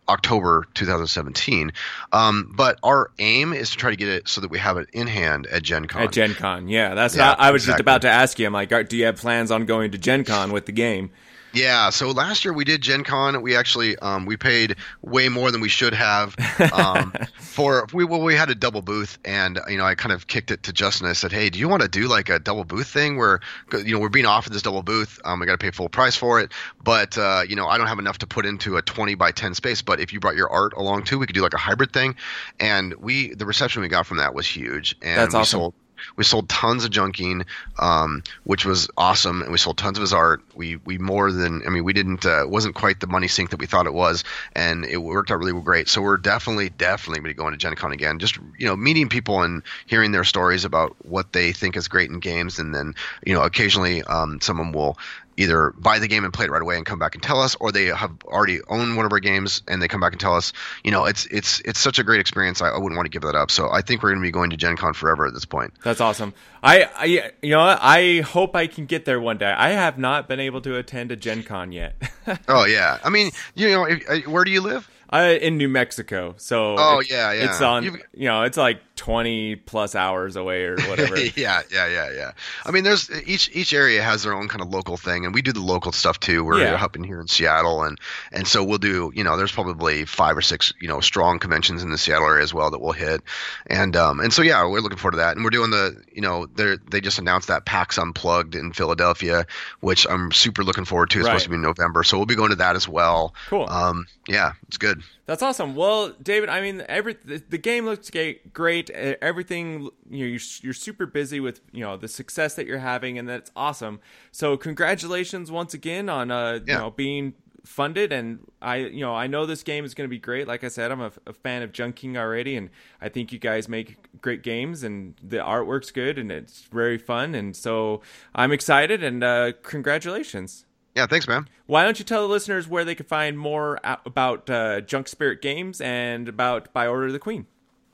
October 0.09 0.67
2017. 0.75 1.73
Um, 2.13 2.53
but 2.55 2.79
our 2.83 3.11
aim 3.19 3.53
is 3.53 3.71
to 3.71 3.77
try 3.77 3.91
to 3.91 3.97
get 3.97 4.09
it 4.09 4.29
so 4.29 4.41
that 4.41 4.51
we 4.51 4.59
have 4.59 4.77
it 4.77 4.89
in 4.93 5.07
hand 5.07 5.47
at 5.47 5.63
Gen 5.63 5.87
Con. 5.87 6.03
At 6.03 6.13
Gen 6.13 6.35
Con, 6.35 6.69
yeah, 6.69 6.95
that's 6.95 7.17
Yeah, 7.17 7.31
what 7.31 7.41
I 7.41 7.51
was 7.51 7.65
just 7.65 7.81
about 7.81 8.03
to 8.03 8.11
ask 8.11 8.39
you. 8.39 8.47
I'm 8.47 8.53
like, 8.53 8.69
do 8.89 8.97
you 8.97 9.07
have 9.07 9.17
plans 9.17 9.51
on 9.51 9.67
going 9.67 9.93
to 9.93 9.99
Gen 9.99 10.25
Con 10.25 10.53
with 10.53 10.67
the 10.67 10.73
game? 10.73 11.11
Yeah, 11.57 11.89
so 11.89 12.11
last 12.11 12.45
year 12.45 12.53
we 12.53 12.65
did 12.65 12.83
Gen 12.83 13.03
Con. 13.03 13.41
We 13.41 13.57
actually 13.57 13.97
um, 14.01 14.27
we 14.27 14.37
paid 14.37 14.77
way 15.01 15.31
more 15.31 15.51
than 15.51 15.63
we 15.63 15.71
should 15.71 15.95
have 15.95 16.37
um, 16.71 17.15
for 17.39 17.87
we 17.95 18.05
well 18.05 18.21
we 18.21 18.35
had 18.35 18.51
a 18.51 18.55
double 18.55 18.83
booth, 18.83 19.19
and 19.25 19.59
you 19.67 19.79
know 19.79 19.85
I 19.87 19.95
kind 19.95 20.13
of 20.13 20.27
kicked 20.27 20.51
it 20.51 20.65
to 20.65 20.73
Justin. 20.75 21.07
I 21.07 21.15
said, 21.15 21.33
"Hey, 21.33 21.49
do 21.49 21.59
you 21.59 21.67
want 21.67 21.81
to 21.81 21.89
do 21.89 22.09
like 22.09 22.29
a 22.29 22.39
double 22.39 22.65
booth 22.65 22.89
thing 22.89 23.17
where 23.17 23.41
you 23.73 23.95
know 23.95 23.99
we're 23.99 24.11
being 24.11 24.27
offered 24.27 24.53
this 24.53 24.61
double 24.61 24.83
booth? 24.83 25.19
Um, 25.25 25.41
we 25.41 25.47
got 25.47 25.53
to 25.53 25.59
pay 25.59 25.71
full 25.71 25.89
price 25.89 26.15
for 26.15 26.41
it, 26.41 26.53
but 26.85 27.17
uh, 27.17 27.45
you 27.49 27.57
know 27.57 27.69
I 27.69 27.79
don't 27.79 27.87
have 27.87 27.99
enough 27.99 28.19
to 28.19 28.27
put 28.27 28.45
into 28.45 28.77
a 28.77 28.83
20 28.83 29.15
by 29.15 29.33
10 29.33 29.55
space. 29.55 29.81
But 29.81 29.99
if 29.99 30.13
you 30.13 30.21
brought 30.21 30.37
your 30.37 30.51
art 30.51 30.75
along 30.75 31.05
too, 31.05 31.19
we 31.19 31.25
could 31.27 31.35
do 31.35 31.43
like 31.43 31.55
a 31.55 31.59
hybrid 31.59 31.91
thing." 31.91 32.17
And 32.61 32.93
we 32.97 33.35
the 33.35 33.47
reception 33.47 33.81
we 33.81 33.89
got 33.89 34.05
from 34.05 34.19
that 34.19 34.35
was 34.35 34.47
huge, 34.47 34.95
and 35.01 35.19
That's 35.19 35.33
we 35.33 35.41
awesome. 35.41 35.61
sold 35.61 35.75
we 36.17 36.25
sold 36.25 36.49
tons 36.49 36.85
of 36.85 36.91
JunKing, 36.91 37.45
um, 37.79 38.23
which 38.45 38.65
was 38.65 38.89
awesome, 38.97 39.43
and 39.43 39.53
we 39.53 39.59
sold 39.59 39.79
tons 39.79 39.99
of 39.99 40.03
his 40.03 40.13
art. 40.13 40.43
We 40.55 40.77
we 40.77 40.99
more 40.99 41.33
than 41.33 41.63
I 41.67 41.71
mean 41.71 41.85
we 41.85 41.93
didn't 41.93 42.25
uh, 42.25 42.45
wasn't 42.47 42.75
quite 42.75 43.01
the 43.01 43.07
money 43.07 43.29
sink 43.29 43.51
that 43.51 43.61
we 43.61 43.67
thought 43.67 43.87
it 43.87 43.95
was, 43.95 44.25
and 44.55 44.85
it 44.85 44.99
worked 44.99 45.31
out 45.31 45.39
really 45.39 45.59
great. 45.61 45.89
So 45.89 46.03
we're 46.03 46.17
definitely 46.17 46.71
definitely 46.71 47.21
going 47.21 47.35
to 47.35 47.39
go 47.39 47.47
into 47.47 47.59
Gen 47.59 47.75
Con 47.75 47.93
again. 47.93 48.19
Just 48.19 48.39
you 48.59 48.67
know 48.67 48.77
meeting 48.77 49.09
people 49.09 49.43
and 49.43 49.63
hearing 49.87 50.13
their 50.13 50.25
stories 50.25 50.65
about 50.65 50.97
what 51.05 51.33
they 51.33 51.53
think 51.53 51.77
is 51.77 51.89
great 51.89 52.11
in 52.11 52.21
games, 52.21 52.59
and 52.59 52.75
then 52.75 52.95
you 53.25 53.35
know 53.35 53.43
occasionally 53.43 54.03
um, 54.05 54.41
someone 54.41 54.73
will 54.73 54.99
either 55.37 55.73
buy 55.79 55.99
the 55.99 56.09
game 56.09 56.25
and 56.25 56.33
play 56.33 56.47
it 56.47 56.51
right 56.51 56.63
away 56.63 56.77
and 56.77 56.87
come 56.87 56.99
back 56.99 57.15
and 57.15 57.23
tell 57.23 57.41
us, 57.41 57.57
or 57.61 57.73
they 57.73 57.87
have 57.87 58.13
already 58.25 58.61
owned 58.69 58.97
one 58.97 59.05
of 59.07 59.13
our 59.13 59.21
games 59.21 59.63
and 59.69 59.81
they 59.83 59.89
come 59.89 60.01
back 60.01 60.13
and 60.13 60.21
tell 60.21 60.35
us. 60.35 60.53
You 60.85 60.91
know, 60.91 61.05
it's 61.05 61.27
it's 61.27 61.61
it's 61.61 61.79
such 61.79 61.99
a 61.99 62.05
great 62.05 62.21
experience. 62.21 62.61
I, 62.63 62.69
I 62.69 62.79
wouldn't 62.79 62.97
want 62.97 63.07
to 63.07 63.11
give 63.11 63.23
that 63.23 63.35
up. 63.35 63.51
So 63.51 63.71
I 63.71 63.83
think 63.83 64.03
we're 64.03 64.11
going 64.11 64.21
to 64.21 64.27
be 64.27 64.31
going 64.31 64.51
to 64.51 64.57
Gen 64.57 64.77
Con 64.77 64.95
forever 64.95 65.27
at 65.27 65.35
this 65.35 65.45
point. 65.45 65.75
That's 65.85 66.01
awesome. 66.01 66.35
I, 66.63 66.89
I, 66.97 67.05
you 67.43 67.51
know. 67.51 67.61
I 67.61 68.21
hope 68.23 68.57
I 68.57 68.67
can 68.67 68.87
get 68.87 69.05
there 69.05 69.21
one 69.21 69.39
day. 69.39 69.51
I 69.53 69.71
have 69.71 69.99
not 69.99 70.27
been 70.29 70.41
able 70.41 70.61
to 70.63 70.77
attend 70.77 71.13
a 71.13 71.17
Gen 71.17 71.43
Con 71.43 71.73
yet. 71.73 71.95
Oh 72.49 72.65
yeah, 72.65 72.99
I 73.05 73.09
mean, 73.09 73.31
you 73.55 73.69
know, 73.71 73.85
if, 73.85 74.03
uh, 74.11 74.29
where 74.29 74.43
do 74.43 74.51
you 74.51 74.61
live? 74.61 74.91
I 75.09 75.29
in 75.35 75.57
New 75.59 75.69
Mexico, 75.69 76.35
so 76.39 76.75
Oh, 76.77 77.01
yeah, 77.09 77.31
yeah. 77.33 77.45
it's 77.45 77.61
on. 77.61 77.85
You've- 77.85 78.01
You 78.15 78.27
know, 78.27 78.43
it's 78.43 78.57
like 78.57 78.81
twenty 78.97 79.57
plus 79.57 79.95
hours 79.95 80.35
away 80.37 80.65
or 80.65 80.77
whatever. 80.89 81.17
yeah, 81.37 81.63
yeah, 81.71 81.87
yeah, 81.87 82.11
yeah. 82.13 82.33
I 82.65 82.71
mean, 82.71 82.85
there's 82.85 83.11
each 83.27 83.51
each 83.55 83.73
area 83.73 84.03
has 84.03 84.23
their 84.23 84.33
own 84.33 84.49
kind 84.49 84.63
of 84.63 84.69
local 84.71 84.97
thing, 84.97 85.25
and 85.25 85.35
we 85.35 85.43
do 85.43 85.53
the 85.53 85.61
local 85.61 85.93
stuff 85.93 86.19
too. 86.19 86.45
We're 86.45 86.61
Yeah. 86.61 86.75
up 86.83 86.97
in 86.97 87.05
here 87.05 87.21
in 87.21 87.29
Seattle, 87.29 87.83
and 87.83 87.99
and 88.33 88.49
so 88.49 88.65
we'll 88.65 88.79
do. 88.79 89.13
You 89.15 89.23
know, 89.25 89.37
there's 89.37 89.53
probably 89.53 90.05
five 90.05 90.37
or 90.37 90.43
six 90.43 90.73
you 90.81 90.89
know 90.89 91.01
strong 91.01 91.39
conventions 91.39 91.83
in 91.83 91.91
the 91.91 91.99
Seattle 91.99 92.27
area 92.27 92.43
as 92.43 92.53
well 92.55 92.71
that 92.71 92.81
we'll 92.81 92.93
hit, 92.93 93.23
and 93.69 93.95
um 93.97 94.21
and 94.21 94.33
so 94.33 94.43
yeah, 94.43 94.67
we're 94.67 94.81
looking 94.81 94.99
forward 94.99 95.13
to 95.13 95.19
that, 95.19 95.37
and 95.37 95.45
we're 95.45 95.51
doing 95.51 95.71
the 95.71 95.97
you 96.13 96.23
know 96.23 96.47
they 96.47 96.77
they 96.91 97.01
just 97.01 97.19
announced 97.19 97.49
that 97.49 97.65
PAX 97.67 97.99
Unplugged 97.99 98.55
in 98.55 98.73
Philadelphia, 98.73 99.47
which 99.81 100.07
I'm 100.09 100.33
super 100.33 100.65
looking 100.65 100.85
forward 100.85 101.11
to. 101.11 101.19
It's 101.21 101.27
Right. 101.27 101.33
supposed 101.33 101.45
to 101.45 101.51
be 101.51 101.57
in 101.57 101.63
November, 101.63 102.03
so 102.03 102.17
we'll 102.17 102.27
be 102.27 102.35
going 102.35 102.51
to 102.51 102.57
that 102.57 102.77
as 102.77 102.89
well. 102.89 103.35
Cool. 103.49 103.69
Um, 103.69 104.07
yeah, 104.29 104.53
it's 104.69 104.79
good. 104.79 105.03
That's 105.27 105.43
awesome. 105.43 105.75
Well, 105.75 106.11
David, 106.23 106.49
I 106.49 106.61
mean, 106.61 106.85
every 106.89 107.17
the, 107.25 107.43
the 107.49 107.59
game 107.59 107.85
looks 107.85 108.11
great. 108.53 108.91
Everything, 108.91 109.91
you 110.09 110.19
know, 110.25 110.27
you're, 110.27 110.41
you're 110.63 110.73
super 110.73 111.05
busy 111.07 111.41
with 111.41 111.61
you 111.73 111.81
know 111.85 111.97
the 111.97 112.07
success 112.09 112.55
that 112.55 112.67
you're 112.67 112.79
having, 112.79 113.19
and 113.19 113.29
that's 113.29 113.51
awesome. 113.57 113.99
So, 114.31 114.57
congratulations 114.57 115.51
once 115.51 115.75
again 115.75 116.09
on 116.09 116.31
uh, 116.31 116.61
Yeah. 116.65 116.75
you 116.75 116.81
know 116.81 116.91
being 116.91 117.35
funded. 117.65 118.13
And 118.13 118.39
I, 118.63 118.77
you 118.77 119.01
know, 119.01 119.13
I 119.17 119.27
know 119.27 119.45
this 119.45 119.65
game 119.65 119.85
is 119.85 119.93
going 119.95 120.09
to 120.09 120.09
be 120.09 120.21
great. 120.21 120.47
Like 120.47 120.63
I 120.63 120.69
said, 120.69 120.93
I'm 120.93 121.01
a, 121.01 121.11
a 121.27 121.33
fan 121.33 121.63
of 121.63 121.73
JunKing 121.73 122.17
already, 122.17 122.55
and 122.55 122.71
I 123.01 123.09
think 123.09 123.33
you 123.33 123.41
guys 123.41 123.69
make 123.69 123.97
great 124.23 124.45
games, 124.45 124.85
and 124.85 125.15
the 125.21 125.39
artwork's 125.39 125.91
good, 125.91 126.17
and 126.19 126.31
it's 126.31 126.63
very 126.71 126.99
fun. 126.99 127.35
And 127.35 127.57
so, 127.57 128.01
I'm 128.33 128.53
excited, 128.53 129.03
and 129.03 129.25
uh, 129.25 129.53
congratulations. 129.65 130.67
Yeah, 130.97 131.07
thanks, 131.07 131.29
man. 131.29 131.47
Why 131.67 131.85
don't 131.85 131.99
you 131.99 132.07
tell 132.07 132.23
the 132.23 132.33
listeners 132.33 132.67
where 132.67 132.83
they 132.83 132.95
can 132.95 133.05
find 133.05 133.39
more 133.39 133.79
about 133.85 134.49
uh, 134.49 134.81
Junk 134.81 135.09
Spirit 135.09 135.43
Games 135.43 135.83
and 135.83 136.27
about 136.27 136.73
By 136.73 136.87
Order 136.87 137.09
of 137.09 137.13
the 137.13 137.19
Queen? 137.19 137.47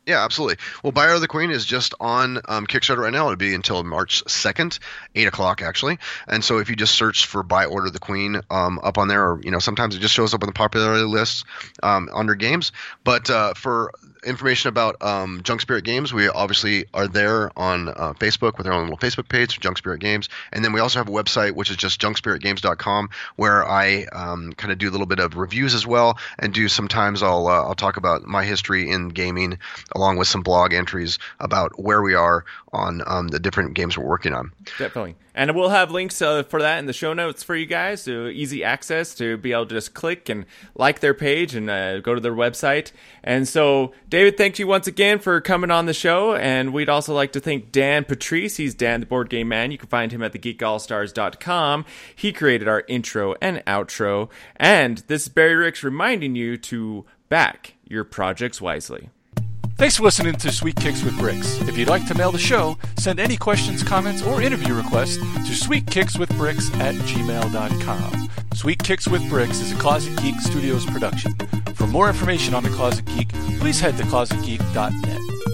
Yeah, 0.07 0.25
absolutely. 0.25 0.57
Well, 0.83 0.93
Buyer 0.93 1.15
of 1.15 1.21
the 1.21 1.29
Queen 1.29 1.51
is 1.51 1.65
just 1.65 1.95
on 2.01 2.39
um, 2.49 2.67
Kickstarter 2.67 2.99
right 2.99 3.13
now. 3.13 3.27
It'll 3.27 3.37
be 3.37 3.55
until 3.55 3.83
March 3.85 4.25
2nd, 4.25 4.79
8 5.15 5.27
o'clock, 5.27 5.63
actually. 5.63 5.99
And 6.27 6.45
so 6.45 6.59
if 6.59 6.71
you 6.71 6.77
just 6.77 6.95
search 6.95 7.27
for 7.27 7.43
By 7.43 7.67
Order 7.67 7.87
of 7.87 7.93
the 7.93 8.01
Queen 8.01 8.41
um, 8.51 8.81
up 8.83 8.99
on 8.99 9.09
there, 9.09 9.31
or, 9.31 9.41
you 9.43 9.51
know, 9.51 9.61
sometimes 9.61 9.95
it 9.95 10.01
just 10.01 10.15
shows 10.15 10.35
up 10.35 10.43
on 10.43 10.49
the 10.49 10.53
popularity 10.53 11.05
lists 11.05 11.45
um, 11.83 12.09
under 12.13 12.37
games. 12.37 12.73
But 13.05 13.31
uh, 13.31 13.55
for 13.55 13.93
information 14.25 14.69
about 14.69 15.03
um, 15.03 15.41
Junk 15.43 15.61
Spirit 15.61 15.85
Games, 15.85 16.13
we 16.13 16.29
obviously 16.29 16.87
are 16.95 17.09
there 17.09 17.51
on 17.59 17.89
uh, 17.89 18.13
Facebook 18.15 18.59
with 18.59 18.67
our 18.67 18.73
own 18.73 18.89
little 18.89 18.99
Facebook 18.99 19.29
page, 19.29 19.59
Junk 19.61 19.79
Spirit 19.79 20.01
Games. 20.01 20.29
And 20.53 20.65
then 20.65 20.73
we 20.73 20.81
also 20.81 20.99
have 20.99 21.09
a 21.09 21.13
website, 21.13 21.53
which 21.53 21.71
is 21.71 21.77
just 21.77 22.01
junkspiritgames.com, 22.01 23.11
where 23.37 23.67
I 23.67 24.05
um, 24.13 24.53
kind 24.55 24.73
of 24.73 24.79
do 24.79 24.89
a 24.89 24.93
little 24.93 25.07
bit 25.07 25.19
of 25.19 25.37
reviews 25.37 25.75
as 25.75 25.87
well. 25.87 26.19
And 26.39 26.53
do 26.53 26.69
sometimes 26.69 27.23
I'll, 27.23 27.49
uh, 27.49 27.63
I'll 27.63 27.75
talk 27.75 27.97
about 27.97 28.25
my 28.25 28.45
history 28.45 28.91
in 28.91 29.09
gaming 29.09 29.59
along 29.95 30.17
with 30.17 30.29
some 30.29 30.43
blog 30.43 30.73
entries 30.73 31.19
about 31.41 31.79
where 31.79 32.03
we 32.03 32.15
are 32.15 32.45
on 32.73 33.03
um, 33.07 33.29
the 33.29 33.39
different 33.39 33.75
games 33.75 33.99
we're 33.99 34.07
working 34.07 34.33
on. 34.33 34.53
Definitely. 34.79 35.17
And 35.35 35.55
we'll 35.57 35.71
have 35.71 35.91
links 35.91 36.21
uh, 36.21 36.43
for 36.43 36.61
that 36.61 36.79
in 36.79 36.87
the 36.87 36.93
show 36.93 37.15
notes 37.15 37.43
for 37.43 37.57
you 37.57 37.65
guys. 37.65 38.03
So 38.03 38.27
easy 38.27 38.63
access 38.63 39.15
to 39.15 39.37
be 39.39 39.53
able 39.53 39.67
to 39.67 39.75
just 39.75 39.95
click 39.95 40.29
and 40.29 40.45
like 40.75 41.01
their 41.01 41.15
page 41.15 41.55
and 41.55 41.71
uh, 41.71 42.01
go 42.01 42.15
to 42.15 42.21
their 42.21 42.35
website. 42.35 42.93
And 43.25 43.49
so, 43.49 43.93
David, 44.13 44.37
thank 44.37 44.59
you 44.59 44.67
once 44.67 44.87
again 44.87 45.21
for 45.21 45.41
coming 45.41 45.71
on 45.71 45.87
the 45.87 45.95
show. 45.95 46.35
And 46.35 46.75
we'd 46.75 46.91
also 46.91 47.15
like 47.15 47.33
to 47.33 47.41
thank 47.41 47.73
Dan 47.73 48.05
Patriss. 48.05 48.57
He's 48.57 48.75
Dan, 48.75 49.01
the 49.01 49.07
board 49.07 49.31
game 49.31 49.49
man. 49.49 49.71
You 49.71 49.79
can 49.79 49.89
find 49.89 50.13
him 50.13 50.23
at 50.23 50.35
thegeekallstars.com. 50.35 51.87
He 52.15 52.31
created 52.31 52.69
our 52.69 52.85
intro 52.89 53.37
and 53.41 53.65
outro. 53.67 54.29
And 54.57 54.99
this 55.07 55.23
is 55.23 55.29
Barry 55.31 55.55
Ricks 55.55 55.83
reminding 55.83 56.37
you 56.37 56.59
to 56.59 57.07
back 57.31 57.73
your 57.89 58.05
projects 58.05 58.61
wisely. 58.61 59.09
Thanks 59.83 59.97
for 59.97 60.05
listening 60.05 60.35
to 60.35 60.53
Sweet 60.53 60.77
Kicks 60.77 61.03
with 61.03 61.19
Bricks. 61.19 61.61
If 61.63 61.77
you'd 61.77 61.89
like 61.89 62.07
to 62.07 62.15
mail 62.15 62.31
the 62.31 62.39
show, 62.39 62.79
send 62.99 63.19
any 63.19 63.37
questions, 63.37 63.83
comments, 63.83 64.23
or 64.23 64.41
interview 64.41 64.75
requests 64.75 65.17
to 65.17 65.23
sweetkickswithbricks 65.53 66.73
at 66.79 66.95
gmail.com. 66.95 68.31
Sweet 68.55 68.81
Kicks 68.81 69.09
with 69.09 69.29
Bricks 69.29 69.59
is 69.59 69.73
a 69.73 69.75
Closet 69.75 70.17
Geek 70.23 70.37
Studios 70.39 70.87
production. 70.87 71.35
For 71.75 71.89
more 71.89 72.09
information 72.09 72.55
on 72.55 72.63
the 72.63 72.71
Closet 72.71 73.07
Geek, 73.07 73.31
please 73.59 73.81
head 73.81 73.97
to 73.97 74.05
closetgeek.net. 74.05 75.52